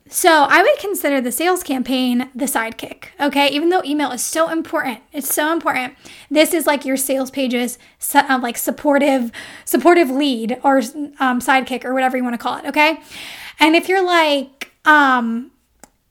So 0.07 0.43
I 0.43 0.61
would 0.61 0.77
consider 0.79 1.19
the 1.19 1.31
sales 1.31 1.63
campaign 1.63 2.29
the 2.35 2.45
sidekick, 2.45 3.05
okay? 3.19 3.49
Even 3.49 3.69
though 3.69 3.81
email 3.83 4.11
is 4.11 4.23
so 4.23 4.49
important, 4.49 4.99
it's 5.11 5.33
so 5.33 5.51
important. 5.51 5.95
This 6.29 6.53
is 6.53 6.67
like 6.67 6.85
your 6.85 6.95
sales 6.95 7.31
page's 7.31 7.79
uh, 8.13 8.39
like 8.39 8.55
supportive, 8.55 9.31
supportive 9.65 10.11
lead 10.11 10.59
or 10.63 10.77
um, 11.19 11.41
sidekick 11.41 11.83
or 11.83 11.95
whatever 11.95 12.17
you 12.17 12.23
want 12.23 12.35
to 12.35 12.37
call 12.37 12.57
it, 12.57 12.65
okay? 12.65 12.99
And 13.59 13.75
if 13.75 13.89
you're 13.89 14.05
like, 14.05 14.71
um, 14.85 15.49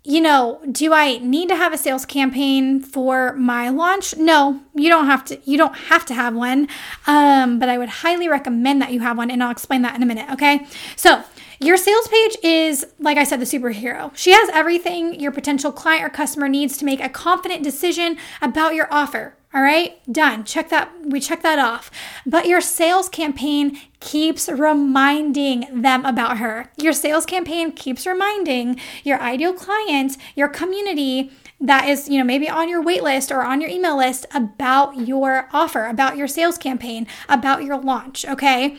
you 0.07 0.21
know, 0.21 0.61
do 0.71 0.93
I 0.93 1.17
need 1.19 1.49
to 1.49 1.57
have 1.57 1.73
a 1.73 1.79
sales 1.79 2.05
campaign 2.05 2.79
for 2.81 3.33
my 3.37 3.71
launch? 3.71 4.15
No, 4.19 4.61
you 4.75 4.91
don't 4.91 5.07
have 5.07 5.25
to. 5.27 5.41
You 5.45 5.57
don't 5.57 5.75
have 5.75 6.05
to 6.07 6.15
have 6.15 6.35
one, 6.35 6.69
um, 7.07 7.59
but 7.59 7.71
I 7.71 7.79
would 7.79 7.89
highly 7.89 8.29
recommend 8.29 8.83
that 8.83 8.93
you 8.93 9.01
have 9.01 9.17
one, 9.17 9.31
and 9.31 9.43
I'll 9.43 9.51
explain 9.51 9.81
that 9.81 9.97
in 9.97 10.03
a 10.03 10.07
minute. 10.07 10.31
Okay, 10.31 10.67
so 10.95 11.25
your 11.59 11.79
sales 11.79 12.07
page 12.09 12.37
is, 12.43 12.87
like 12.99 13.17
I 13.17 13.25
said, 13.25 13.41
the 13.41 13.47
superhero. 13.47 14.15
She 14.15 14.33
has 14.33 14.51
everything 14.51 15.19
your 15.19 15.33
potential 15.33 15.73
client 15.73 16.05
or 16.05 16.11
customer 16.11 16.49
needs 16.49 16.77
to 16.79 16.85
make 16.85 17.01
a 17.01 17.09
confident 17.09 17.63
decision 17.63 18.19
about 18.43 18.75
your 18.75 18.89
offer. 18.93 19.37
All 19.55 19.63
right, 19.63 20.01
done. 20.13 20.43
Check 20.45 20.69
that. 20.71 20.91
We 21.05 21.21
check 21.21 21.43
that 21.43 21.61
off. 21.61 21.89
But 22.27 22.49
your 22.49 22.61
sales 22.61 23.09
campaign 23.09 23.79
keeps 24.01 24.49
reminding 24.49 25.81
them 25.81 26.05
about 26.05 26.39
her. 26.39 26.73
Your 26.77 26.93
sales 26.93 27.25
campaign 27.25 27.71
keeps 27.71 28.05
reminding 28.05 28.81
your 29.05 29.21
ideal 29.21 29.55
client, 29.55 30.17
your 30.35 30.49
community 30.49 31.31
that 31.61 31.89
is, 31.89 32.09
you 32.09 32.19
know, 32.19 32.25
maybe 32.25 32.49
on 32.49 32.69
your 32.69 32.83
wait 32.83 33.05
list 33.05 33.31
or 33.31 33.43
on 33.45 33.61
your 33.61 33.71
email 33.71 33.97
list 33.97 34.27
about 34.35 35.07
your 35.07 35.49
offer, 35.53 35.87
about 35.87 36.17
your 36.17 36.27
sales 36.27 36.59
campaign, 36.59 37.07
about 37.29 37.63
your 37.63 37.79
launch, 37.79 38.27
okay? 38.27 38.77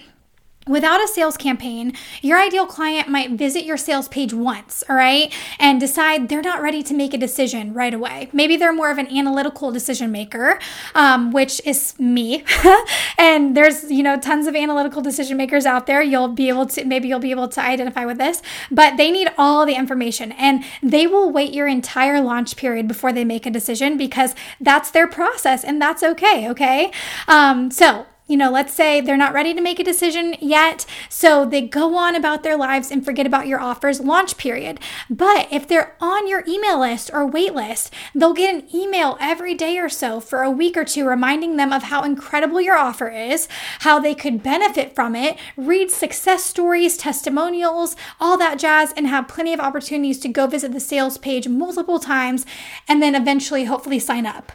Without 0.68 1.04
a 1.04 1.08
sales 1.08 1.38
campaign, 1.38 1.94
your 2.24 2.40
ideal 2.40 2.66
client 2.66 3.08
might 3.08 3.30
visit 3.30 3.66
your 3.66 3.78
sales 3.78 4.08
page 4.08 4.34
once, 4.34 4.84
all 4.90 4.96
right, 4.96 5.32
and 5.60 5.80
decide 5.80 6.28
they're 6.28 6.42
not 6.42 6.60
ready 6.60 6.82
to 6.82 6.92
make 6.96 7.14
a 7.14 7.20
decision 7.20 7.72
right 7.72 7.94
away. 7.94 8.30
Maybe 8.34 8.58
they're 8.58 8.74
more 8.74 8.90
of 8.90 8.98
an 8.98 9.06
analytical 9.16 9.72
decision 9.72 10.12
maker, 10.12 10.58
um, 10.96 11.32
which 11.32 11.62
is 11.66 11.94
me. 12.00 12.44
and 13.20 13.56
there's, 13.56 13.92
you 13.92 14.02
know, 14.02 14.20
tons 14.20 14.48
of 14.48 14.56
analytical 14.56 15.04
decision 15.04 15.38
makers 15.38 15.68
out 15.68 15.86
there. 15.86 16.02
You'll 16.02 16.30
be 16.30 16.50
able 16.50 16.66
to, 16.66 16.84
maybe 16.84 17.08
you'll 17.08 17.20
be 17.20 17.30
able 17.30 17.48
to 17.50 17.62
identify 17.62 18.06
with 18.06 18.18
this, 18.18 18.42
but 18.72 18.98
they 18.98 19.12
need 19.12 19.28
all 19.38 19.68
the 19.68 19.76
information 19.76 20.32
and 20.32 20.64
they 20.82 21.06
will 21.06 21.30
wait 21.30 21.54
your 21.54 21.68
entire 21.68 22.20
launch 22.20 22.56
period 22.56 22.88
before 22.88 23.14
they 23.14 23.24
make 23.24 23.46
a 23.46 23.52
decision 23.52 23.98
because 23.98 24.34
that's 24.60 24.90
their 24.90 25.06
process 25.06 25.64
and 25.64 25.80
that's 25.80 26.02
okay, 26.02 26.50
okay? 26.50 26.92
Um, 27.28 27.70
so, 27.70 28.08
you 28.28 28.38
know, 28.38 28.50
let's 28.50 28.74
say 28.74 29.02
they're 29.02 29.16
not 29.16 29.34
ready 29.34 29.54
to 29.54 29.62
make 29.62 29.80
a 29.80 29.84
decision 29.84 30.36
yet, 30.40 30.86
so 31.10 31.46
they 31.46 31.62
go 31.62 31.96
on 31.96 32.16
about 32.16 32.42
their 32.42 32.58
lives 32.58 32.90
and 32.90 33.06
forget 33.06 33.28
about 33.28 33.46
your 33.46 33.60
offer's 33.60 34.00
launch 34.00 34.36
period. 34.38 34.80
But 35.10 35.48
if 35.52 35.68
they're 35.68 35.96
on 36.02 36.28
your 36.28 36.44
email 36.48 36.80
list 36.80 37.12
or 37.14 37.28
wait 37.28 37.54
list, 37.54 37.94
they'll 38.16 38.34
get 38.34 38.56
an 38.56 38.76
email 38.76 39.16
every 39.22 39.54
day 39.54 39.78
or 39.78 39.90
so 39.90 40.20
for 40.20 40.42
a 40.42 40.50
week 40.50 40.76
or 40.76 40.86
two 40.86 41.08
reminding 41.08 41.58
them 41.58 41.72
of 41.72 41.84
how 41.84 42.02
incredible 42.04 42.60
your 42.60 42.78
offer 42.78 43.10
is, 43.10 43.48
how 43.80 44.00
they 44.00 44.16
could 44.16 44.42
benefit 44.42 44.96
from 44.96 45.16
it, 45.16 45.38
read 45.56 45.92
success 45.92 46.44
stories, 46.44 46.98
testimonials, 46.98 47.96
all 48.20 48.38
that 48.38 48.58
jazz, 48.58 48.92
and 48.98 49.06
have 49.08 49.28
plenty 49.28 49.54
of 49.54 49.60
opportunities 49.60 50.20
to 50.20 50.30
go 50.30 50.48
visit 50.48 50.72
the 50.72 50.80
sales 50.80 51.20
page 51.20 51.48
multiple 51.48 52.00
times 52.00 52.46
and 52.88 53.04
then 53.04 53.14
eventually 53.14 53.66
hopefully 53.66 54.00
sign 54.00 54.26
up. 54.26 54.52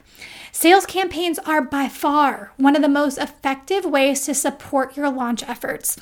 Sales 0.53 0.87
campaigns 0.87 1.39
are 1.41 1.63
by 1.63 1.89
far 1.89 2.53
one 2.57 2.77
of 2.77 2.83
the 2.83 2.89
most 2.89 3.19
effective 3.19 3.85
ways 3.85 4.25
to 4.27 4.35
support 4.35 4.97
your 4.97 5.11
launch 5.11 5.43
efforts. 5.49 5.97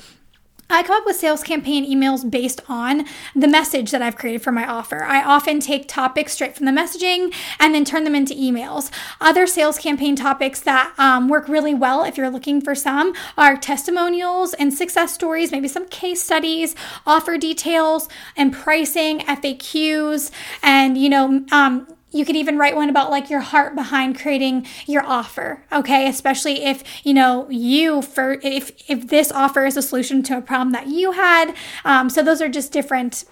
I 0.71 0.83
come 0.83 0.97
up 0.97 1.05
with 1.05 1.15
sales 1.15 1.41
campaign 1.41 1.83
emails 1.83 2.29
based 2.29 2.61
on 2.69 3.05
the 3.35 3.47
message 3.47 3.89
that 3.89 4.03
I've 4.03 4.15
created 4.15 4.43
for 4.43 4.51
my 4.51 4.67
offer. 4.67 5.03
I 5.03 5.23
often 5.23 5.59
take 5.59 5.87
topics 5.87 6.33
straight 6.33 6.55
from 6.55 6.67
the 6.67 6.71
messaging 6.71 7.33
and 7.59 7.73
then 7.73 7.83
turn 7.83 8.03
them 8.03 8.13
into 8.13 8.35
emails. 8.35 8.91
Other 9.19 9.47
sales 9.47 9.79
campaign 9.79 10.15
topics 10.15 10.61
that 10.61 10.93
um, 10.99 11.27
work 11.27 11.47
really 11.47 11.73
well, 11.73 12.03
if 12.03 12.17
you're 12.17 12.29
looking 12.29 12.61
for 12.61 12.75
some, 12.75 13.15
are 13.35 13.57
testimonials 13.57 14.53
and 14.53 14.71
success 14.71 15.11
stories, 15.11 15.51
maybe 15.51 15.67
some 15.67 15.87
case 15.87 16.21
studies, 16.21 16.75
offer 17.03 17.39
details, 17.39 18.07
and 18.37 18.53
pricing, 18.53 19.21
FAQs, 19.21 20.29
and 20.61 20.99
you 20.99 21.09
know, 21.09 21.45
um, 21.51 21.87
you 22.11 22.25
could 22.25 22.35
even 22.35 22.57
write 22.57 22.75
one 22.75 22.89
about 22.89 23.11
like 23.11 23.29
your 23.29 23.41
heart 23.41 23.75
behind 23.75 24.19
creating 24.19 24.65
your 24.85 25.05
offer 25.05 25.63
okay? 25.71 26.07
Especially 26.07 26.63
if 26.63 26.83
you 27.05 27.13
know 27.13 27.47
you 27.49 28.01
for 28.01 28.33
if 28.43 28.71
if 28.89 29.07
this 29.07 29.31
offer 29.31 29.65
is 29.65 29.77
a 29.77 29.81
solution 29.81 30.23
to 30.23 30.37
a 30.37 30.41
problem 30.41 30.71
that 30.71 30.87
you 30.87 31.13
had. 31.13 31.53
Um, 31.85 32.09
so 32.09 32.21
those 32.23 32.41
are 32.41 32.49
just 32.49 32.71
different 32.71 33.25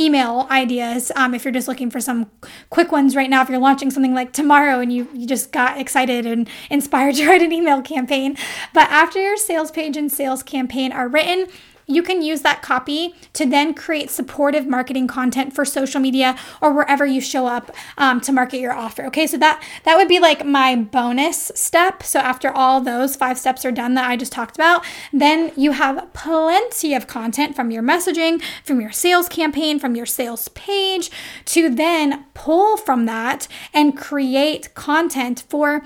email 0.00 0.46
ideas 0.48 1.10
um, 1.16 1.34
if 1.34 1.44
you're 1.44 1.52
just 1.52 1.66
looking 1.66 1.90
for 1.90 2.00
some 2.00 2.30
quick 2.70 2.92
ones 2.92 3.16
right 3.16 3.28
now 3.28 3.42
if 3.42 3.48
you're 3.48 3.58
launching 3.58 3.90
something 3.90 4.14
like 4.14 4.32
tomorrow 4.32 4.78
and 4.78 4.92
you, 4.92 5.08
you 5.12 5.26
just 5.26 5.50
got 5.50 5.76
excited 5.76 6.24
and 6.24 6.48
inspired 6.70 7.16
to 7.16 7.26
write 7.28 7.42
an 7.42 7.52
email 7.52 7.82
campaign. 7.82 8.36
But 8.72 8.88
after 8.90 9.20
your 9.20 9.36
sales 9.36 9.72
page 9.72 9.96
and 9.96 10.10
sales 10.10 10.44
campaign 10.44 10.92
are 10.92 11.08
written 11.08 11.48
you 11.88 12.02
can 12.02 12.22
use 12.22 12.42
that 12.42 12.62
copy 12.62 13.14
to 13.32 13.46
then 13.46 13.74
create 13.74 14.10
supportive 14.10 14.66
marketing 14.66 15.08
content 15.08 15.54
for 15.54 15.64
social 15.64 16.00
media 16.00 16.36
or 16.60 16.72
wherever 16.72 17.04
you 17.04 17.20
show 17.20 17.46
up 17.46 17.74
um, 17.96 18.20
to 18.20 18.30
market 18.30 18.60
your 18.60 18.72
offer. 18.72 19.06
Okay, 19.06 19.26
so 19.26 19.36
that 19.38 19.62
that 19.84 19.96
would 19.96 20.06
be 20.06 20.20
like 20.20 20.44
my 20.44 20.76
bonus 20.76 21.50
step. 21.54 22.02
So 22.02 22.20
after 22.20 22.50
all 22.50 22.80
those 22.80 23.16
five 23.16 23.38
steps 23.38 23.64
are 23.64 23.72
done 23.72 23.94
that 23.94 24.08
I 24.08 24.16
just 24.16 24.32
talked 24.32 24.54
about, 24.54 24.84
then 25.12 25.50
you 25.56 25.72
have 25.72 26.12
plenty 26.12 26.94
of 26.94 27.06
content 27.06 27.56
from 27.56 27.70
your 27.70 27.82
messaging, 27.82 28.42
from 28.62 28.80
your 28.80 28.92
sales 28.92 29.28
campaign, 29.28 29.78
from 29.78 29.96
your 29.96 30.06
sales 30.06 30.48
page 30.48 31.10
to 31.46 31.70
then 31.74 32.26
pull 32.34 32.76
from 32.76 33.06
that 33.06 33.48
and 33.72 33.96
create 33.96 34.74
content 34.74 35.44
for 35.48 35.82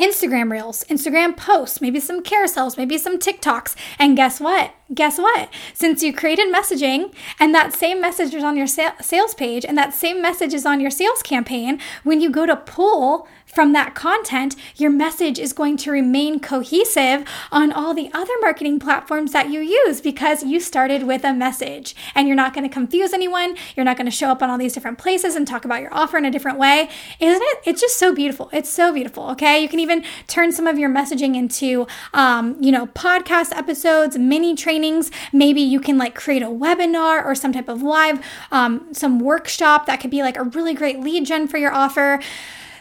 Instagram 0.00 0.50
reels, 0.50 0.82
Instagram 0.84 1.36
posts, 1.36 1.80
maybe 1.80 2.00
some 2.00 2.22
carousels, 2.22 2.78
maybe 2.78 2.96
some 2.96 3.18
TikToks. 3.18 3.76
And 3.98 4.16
guess 4.16 4.40
what? 4.40 4.72
Guess 4.94 5.18
what? 5.18 5.50
Since 5.74 6.02
you 6.02 6.12
created 6.12 6.52
messaging 6.52 7.14
and 7.38 7.54
that 7.54 7.74
same 7.74 8.00
message 8.00 8.34
is 8.34 8.42
on 8.42 8.56
your 8.56 8.66
sales 8.66 9.34
page 9.34 9.64
and 9.64 9.76
that 9.78 9.94
same 9.94 10.20
message 10.20 10.54
is 10.54 10.66
on 10.66 10.80
your 10.80 10.90
sales 10.90 11.22
campaign, 11.22 11.78
when 12.02 12.20
you 12.20 12.30
go 12.30 12.46
to 12.46 12.56
pull 12.56 13.28
from 13.52 13.72
that 13.72 13.94
content, 13.94 14.54
your 14.76 14.90
message 14.90 15.38
is 15.38 15.52
going 15.52 15.76
to 15.78 15.90
remain 15.90 16.38
cohesive 16.40 17.24
on 17.50 17.72
all 17.72 17.94
the 17.94 18.10
other 18.14 18.32
marketing 18.40 18.78
platforms 18.78 19.32
that 19.32 19.50
you 19.50 19.60
use 19.60 20.00
because 20.00 20.44
you 20.44 20.60
started 20.60 21.02
with 21.02 21.24
a 21.24 21.32
message 21.32 21.96
and 22.14 22.28
you're 22.28 22.36
not 22.36 22.54
going 22.54 22.68
to 22.68 22.72
confuse 22.72 23.12
anyone. 23.12 23.56
You're 23.76 23.84
not 23.84 23.96
going 23.96 24.06
to 24.06 24.10
show 24.10 24.28
up 24.28 24.42
on 24.42 24.50
all 24.50 24.58
these 24.58 24.72
different 24.72 24.98
places 24.98 25.34
and 25.34 25.46
talk 25.46 25.64
about 25.64 25.80
your 25.80 25.92
offer 25.92 26.16
in 26.16 26.24
a 26.24 26.30
different 26.30 26.58
way. 26.58 26.88
Isn't 27.18 27.42
it? 27.42 27.58
It's 27.64 27.80
just 27.80 27.98
so 27.98 28.14
beautiful. 28.14 28.50
It's 28.52 28.70
so 28.70 28.92
beautiful. 28.92 29.30
Okay. 29.30 29.60
You 29.60 29.68
can 29.68 29.80
even 29.80 30.04
turn 30.28 30.52
some 30.52 30.66
of 30.66 30.78
your 30.78 30.90
messaging 30.90 31.36
into, 31.36 31.86
um, 32.14 32.56
you 32.60 32.70
know, 32.70 32.86
podcast 32.88 33.52
episodes, 33.56 34.16
mini 34.16 34.54
trainings. 34.54 35.10
Maybe 35.32 35.60
you 35.60 35.80
can 35.80 35.98
like 35.98 36.14
create 36.14 36.42
a 36.42 36.46
webinar 36.46 37.24
or 37.24 37.34
some 37.34 37.52
type 37.52 37.68
of 37.68 37.82
live, 37.82 38.24
um, 38.52 38.92
some 38.92 39.18
workshop 39.18 39.86
that 39.86 40.00
could 40.00 40.10
be 40.10 40.22
like 40.22 40.36
a 40.36 40.44
really 40.44 40.74
great 40.74 41.00
lead 41.00 41.26
gen 41.26 41.48
for 41.48 41.58
your 41.58 41.72
offer 41.72 42.20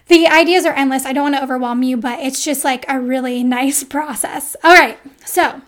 the 0.09 0.27
ideas 0.27 0.65
are 0.65 0.73
endless. 0.73 1.05
I 1.05 1.13
don't 1.13 1.31
want 1.31 1.35
to 1.35 1.43
overwhelm 1.43 1.83
you, 1.83 1.95
but 1.97 2.19
it's 2.19 2.43
just 2.43 2.63
like 2.65 2.85
a 2.89 2.99
really 2.99 3.43
nice 3.59 3.83
process. 3.83 4.55
All 4.63 4.73
right. 4.73 4.97
So, 5.25 5.61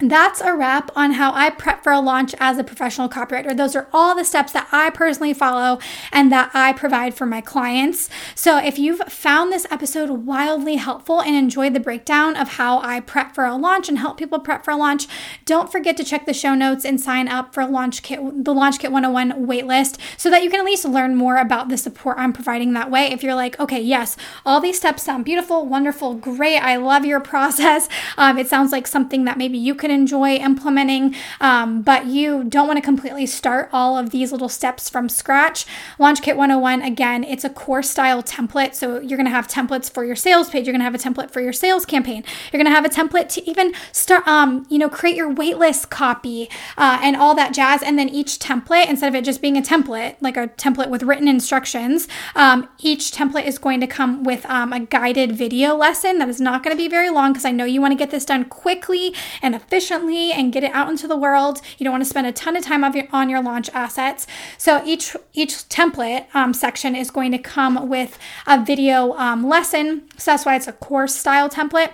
that's 0.00 0.40
a 0.40 0.54
wrap 0.54 0.90
on 0.96 1.12
how 1.12 1.32
I 1.32 1.50
prep 1.50 1.82
for 1.82 1.92
a 1.92 2.00
launch 2.00 2.34
as 2.40 2.58
a 2.58 2.64
professional 2.64 3.08
copywriter. 3.08 3.56
Those 3.56 3.76
are 3.76 3.88
all 3.92 4.14
the 4.14 4.24
steps 4.24 4.52
that 4.52 4.68
I 4.72 4.90
personally 4.90 5.34
follow 5.34 5.78
and 6.12 6.32
that 6.32 6.50
I 6.54 6.72
provide 6.72 7.14
for 7.14 7.26
my 7.26 7.40
clients. 7.40 8.08
So, 8.34 8.58
if 8.58 8.78
you've 8.78 9.00
found 9.00 9.52
this 9.52 9.66
episode 9.70 10.10
wildly 10.10 10.76
helpful 10.76 11.20
and 11.20 11.36
enjoyed 11.36 11.74
the 11.74 11.80
breakdown 11.80 12.36
of 12.36 12.52
how 12.52 12.78
I 12.80 13.00
prep 13.00 13.34
for 13.34 13.44
a 13.44 13.56
launch 13.56 13.88
and 13.88 13.98
help 13.98 14.16
people 14.16 14.38
prep 14.38 14.64
for 14.64 14.70
a 14.70 14.76
launch, 14.76 15.06
don't 15.44 15.70
forget 15.70 15.96
to 15.98 16.04
check 16.04 16.26
the 16.26 16.32
show 16.32 16.54
notes 16.54 16.84
and 16.84 17.00
sign 17.00 17.28
up 17.28 17.52
for 17.52 17.66
Launch 17.66 18.02
Kit, 18.02 18.44
the 18.44 18.54
Launch 18.54 18.78
Kit 18.78 18.92
101 18.92 19.46
waitlist 19.46 19.98
so 20.16 20.30
that 20.30 20.42
you 20.42 20.50
can 20.50 20.60
at 20.60 20.66
least 20.66 20.84
learn 20.84 21.14
more 21.14 21.36
about 21.36 21.68
the 21.68 21.76
support 21.76 22.16
I'm 22.18 22.32
providing 22.32 22.72
that 22.72 22.90
way. 22.90 23.06
If 23.06 23.22
you're 23.22 23.34
like, 23.34 23.58
okay, 23.60 23.80
yes, 23.80 24.16
all 24.46 24.60
these 24.60 24.76
steps 24.76 25.02
sound 25.02 25.24
beautiful, 25.24 25.66
wonderful, 25.66 26.14
great, 26.14 26.58
I 26.58 26.76
love 26.76 27.04
your 27.04 27.20
process. 27.20 27.88
Um, 28.16 28.38
it 28.38 28.48
sounds 28.48 28.72
like 28.72 28.86
something 28.86 29.24
that 29.24 29.38
maybe 29.38 29.58
you 29.58 29.74
enjoy 29.90 30.36
implementing, 30.36 31.14
um, 31.40 31.82
but 31.82 32.06
you 32.06 32.44
don't 32.44 32.66
want 32.66 32.76
to 32.76 32.82
completely 32.82 33.26
start 33.26 33.68
all 33.72 33.98
of 33.98 34.10
these 34.10 34.32
little 34.32 34.48
steps 34.48 34.88
from 34.88 35.08
scratch. 35.08 35.66
Launch 35.98 36.22
Kit 36.22 36.36
101, 36.36 36.82
again, 36.82 37.24
it's 37.24 37.44
a 37.44 37.50
course 37.50 37.90
style 37.90 38.22
template. 38.22 38.74
So 38.74 39.00
you're 39.00 39.16
going 39.16 39.24
to 39.24 39.30
have 39.30 39.48
templates 39.48 39.90
for 39.90 40.04
your 40.04 40.16
sales 40.16 40.48
page. 40.48 40.66
You're 40.66 40.72
going 40.72 40.80
to 40.80 40.84
have 40.84 40.94
a 40.94 40.98
template 40.98 41.30
for 41.30 41.40
your 41.40 41.52
sales 41.52 41.84
campaign. 41.84 42.24
You're 42.52 42.62
going 42.62 42.72
to 42.72 42.74
have 42.74 42.84
a 42.84 42.88
template 42.88 43.28
to 43.30 43.50
even 43.50 43.72
start, 43.92 44.26
um, 44.26 44.66
you 44.68 44.78
know, 44.78 44.88
create 44.88 45.16
your 45.16 45.34
waitlist 45.34 45.90
copy 45.90 46.48
uh, 46.76 47.00
and 47.02 47.16
all 47.16 47.34
that 47.34 47.52
jazz. 47.52 47.82
And 47.82 47.98
then 47.98 48.08
each 48.08 48.38
template, 48.38 48.88
instead 48.88 49.08
of 49.08 49.14
it 49.14 49.24
just 49.24 49.42
being 49.42 49.56
a 49.56 49.62
template, 49.62 50.16
like 50.20 50.36
a 50.36 50.48
template 50.48 50.88
with 50.88 51.02
written 51.02 51.28
instructions, 51.28 52.08
um, 52.34 52.68
each 52.78 53.12
template 53.12 53.46
is 53.46 53.58
going 53.58 53.80
to 53.80 53.86
come 53.86 54.22
with 54.22 54.46
um, 54.46 54.72
a 54.72 54.80
guided 54.80 55.32
video 55.32 55.74
lesson 55.74 56.18
that 56.18 56.28
is 56.28 56.40
not 56.40 56.62
going 56.62 56.76
to 56.76 56.80
be 56.80 56.88
very 56.88 57.10
long 57.10 57.32
because 57.32 57.44
I 57.44 57.50
know 57.50 57.64
you 57.64 57.80
want 57.80 57.92
to 57.92 57.98
get 57.98 58.10
this 58.10 58.24
done 58.24 58.44
quickly 58.44 59.14
and 59.42 59.54
efficiently 59.54 59.79
efficiently 59.80 60.30
and 60.30 60.52
get 60.52 60.62
it 60.62 60.70
out 60.72 60.90
into 60.90 61.08
the 61.08 61.16
world. 61.16 61.62
You 61.78 61.84
don't 61.84 61.92
want 61.92 62.04
to 62.04 62.10
spend 62.10 62.26
a 62.26 62.32
ton 62.32 62.54
of 62.54 62.62
time 62.62 62.84
your, 62.94 63.06
on 63.12 63.30
your 63.30 63.42
launch 63.42 63.70
assets. 63.70 64.26
So 64.58 64.82
each 64.84 65.16
each 65.32 65.54
template 65.70 66.26
um, 66.34 66.52
section 66.52 66.94
is 66.94 67.10
going 67.10 67.32
to 67.32 67.38
come 67.38 67.88
with 67.88 68.18
a 68.46 68.62
video 68.62 69.14
um, 69.14 69.48
lesson. 69.48 70.02
So 70.18 70.32
that's 70.32 70.44
why 70.44 70.56
it's 70.56 70.68
a 70.68 70.72
course 70.72 71.14
style 71.14 71.48
template. 71.48 71.92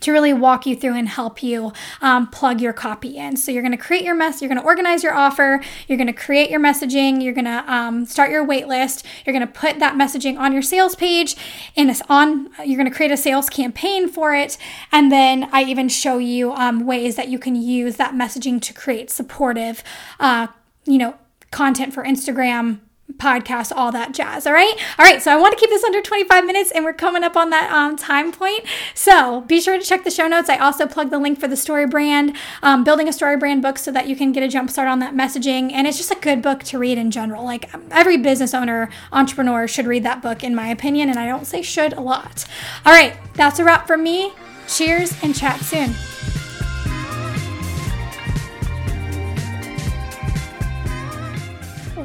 To 0.00 0.12
really 0.12 0.32
walk 0.32 0.66
you 0.66 0.76
through 0.76 0.94
and 0.94 1.08
help 1.08 1.42
you 1.42 1.72
um, 2.00 2.26
plug 2.28 2.60
your 2.60 2.72
copy 2.72 3.16
in. 3.16 3.36
So 3.36 3.50
you're 3.50 3.62
going 3.62 3.72
to 3.72 3.78
create 3.78 4.04
your 4.04 4.14
mess, 4.14 4.40
you're 4.40 4.48
going 4.48 4.60
to 4.60 4.64
organize 4.64 5.02
your 5.02 5.14
offer, 5.14 5.60
you're 5.88 5.98
going 5.98 6.06
to 6.06 6.12
create 6.12 6.50
your 6.50 6.60
messaging, 6.60 7.22
you're 7.22 7.34
going 7.34 7.44
to 7.46 7.64
um, 7.72 8.04
start 8.04 8.30
your 8.30 8.44
wait 8.44 8.68
list, 8.68 9.04
you're 9.24 9.32
going 9.32 9.46
to 9.46 9.52
put 9.52 9.78
that 9.78 9.94
messaging 9.94 10.38
on 10.38 10.52
your 10.52 10.62
sales 10.62 10.94
page, 10.94 11.36
and 11.76 11.90
it's 11.90 12.02
on. 12.08 12.50
You're 12.64 12.76
going 12.76 12.90
to 12.90 12.94
create 12.94 13.12
a 13.12 13.16
sales 13.16 13.48
campaign 13.48 14.08
for 14.08 14.34
it, 14.34 14.58
and 14.92 15.10
then 15.10 15.48
I 15.52 15.62
even 15.64 15.88
show 15.88 16.18
you 16.18 16.52
um, 16.52 16.86
ways 16.86 17.16
that 17.16 17.28
you 17.28 17.38
can 17.38 17.54
use 17.56 17.96
that 17.96 18.14
messaging 18.14 18.60
to 18.62 18.72
create 18.72 19.10
supportive, 19.10 19.82
uh, 20.20 20.48
you 20.84 20.98
know, 20.98 21.14
content 21.50 21.94
for 21.94 22.04
Instagram 22.04 22.80
podcast, 23.14 23.72
all 23.74 23.92
that 23.92 24.12
jazz. 24.12 24.46
All 24.46 24.52
right. 24.52 24.74
All 24.98 25.04
right. 25.04 25.22
So 25.22 25.32
I 25.32 25.36
want 25.36 25.52
to 25.52 25.60
keep 25.60 25.70
this 25.70 25.84
under 25.84 26.02
25 26.02 26.44
minutes 26.44 26.70
and 26.70 26.84
we're 26.84 26.92
coming 26.92 27.22
up 27.22 27.36
on 27.36 27.50
that 27.50 27.70
um, 27.72 27.96
time 27.96 28.32
point. 28.32 28.64
So 28.94 29.42
be 29.42 29.60
sure 29.60 29.78
to 29.78 29.84
check 29.84 30.04
the 30.04 30.10
show 30.10 30.26
notes. 30.26 30.48
I 30.48 30.58
also 30.58 30.86
plug 30.86 31.10
the 31.10 31.18
link 31.18 31.40
for 31.40 31.48
the 31.48 31.56
story 31.56 31.86
brand, 31.86 32.36
um, 32.62 32.84
building 32.84 33.08
a 33.08 33.12
story 33.12 33.36
brand 33.36 33.62
book 33.62 33.78
so 33.78 33.90
that 33.92 34.08
you 34.08 34.16
can 34.16 34.32
get 34.32 34.42
a 34.42 34.48
jump 34.48 34.70
start 34.70 34.88
on 34.88 34.98
that 35.00 35.14
messaging. 35.14 35.72
And 35.72 35.86
it's 35.86 35.96
just 35.96 36.10
a 36.10 36.16
good 36.16 36.42
book 36.42 36.62
to 36.64 36.78
read 36.78 36.98
in 36.98 37.10
general. 37.10 37.44
Like 37.44 37.72
um, 37.74 37.86
every 37.90 38.16
business 38.16 38.54
owner, 38.54 38.90
entrepreneur 39.12 39.66
should 39.68 39.86
read 39.86 40.02
that 40.04 40.20
book, 40.20 40.42
in 40.42 40.54
my 40.54 40.68
opinion. 40.68 41.08
And 41.08 41.18
I 41.18 41.26
don't 41.26 41.46
say 41.46 41.62
should 41.62 41.92
a 41.94 42.00
lot. 42.00 42.44
All 42.84 42.92
right. 42.92 43.16
That's 43.34 43.58
a 43.58 43.64
wrap 43.64 43.86
for 43.86 43.96
me. 43.96 44.32
Cheers 44.66 45.14
and 45.22 45.34
chat 45.34 45.60
soon. 45.60 45.94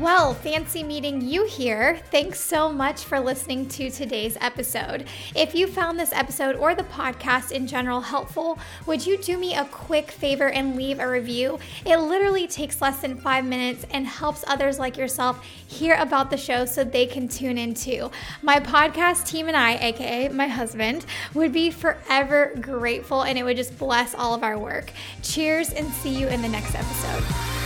Well, 0.02 0.34
fancy 0.34 0.82
meeting 0.82 1.22
you 1.22 1.46
here. 1.46 2.00
Thanks 2.10 2.40
so 2.40 2.72
much 2.72 3.04
for 3.04 3.20
listening 3.20 3.70
to 3.70 3.92
today's 3.92 4.36
episode. 4.42 5.06
If 5.36 5.54
you 5.54 5.68
found 5.68 6.00
this 6.00 6.12
episode 6.12 6.56
or 6.56 6.74
the 6.74 6.86
podcast 6.86 7.52
in 7.52 7.68
general 7.68 8.02
helpful, 8.02 8.58
would 8.88 9.06
you 9.06 9.16
do 9.20 9.38
me 9.38 9.54
a 9.54 9.66
quick 9.66 10.10
favor 10.10 10.50
and 10.50 10.76
leave 10.76 11.00
a 11.00 11.08
review? 11.08 11.60
It 11.86 11.98
literally 11.98 12.48
takes 12.48 12.82
less 12.82 13.00
than 13.00 13.16
five 13.16 13.46
minutes 13.46 13.86
and 13.92 14.08
helps 14.08 14.44
others 14.48 14.80
like 14.80 14.98
yourself 14.98 15.46
hear 15.46 15.94
about 15.94 16.32
the 16.32 16.38
show 16.38 16.66
so 16.66 16.84
they 16.84 17.06
can 17.06 17.28
tune 17.28 17.60
in 17.60 17.76
too. 17.76 18.10
My 18.42 18.60
podcast 18.60 19.28
team 19.28 19.50
and 19.50 19.56
I, 19.56 19.76
aka 19.76 20.30
my 20.30 20.48
husband, 20.48 21.06
would 21.36 21.54
be 21.54 21.70
forever 21.70 22.56
grateful 22.60 23.22
and 23.22 23.38
it 23.38 23.44
would 23.44 23.56
just 23.56 23.78
bless 23.78 24.16
all 24.16 24.34
of 24.34 24.42
our 24.42 24.58
work. 24.58 24.92
Cheers 25.22 25.70
and 25.70 25.88
see 25.94 26.20
you 26.20 26.28
in 26.28 26.42
the 26.42 26.50
next 26.50 26.74
episode. 26.74 27.61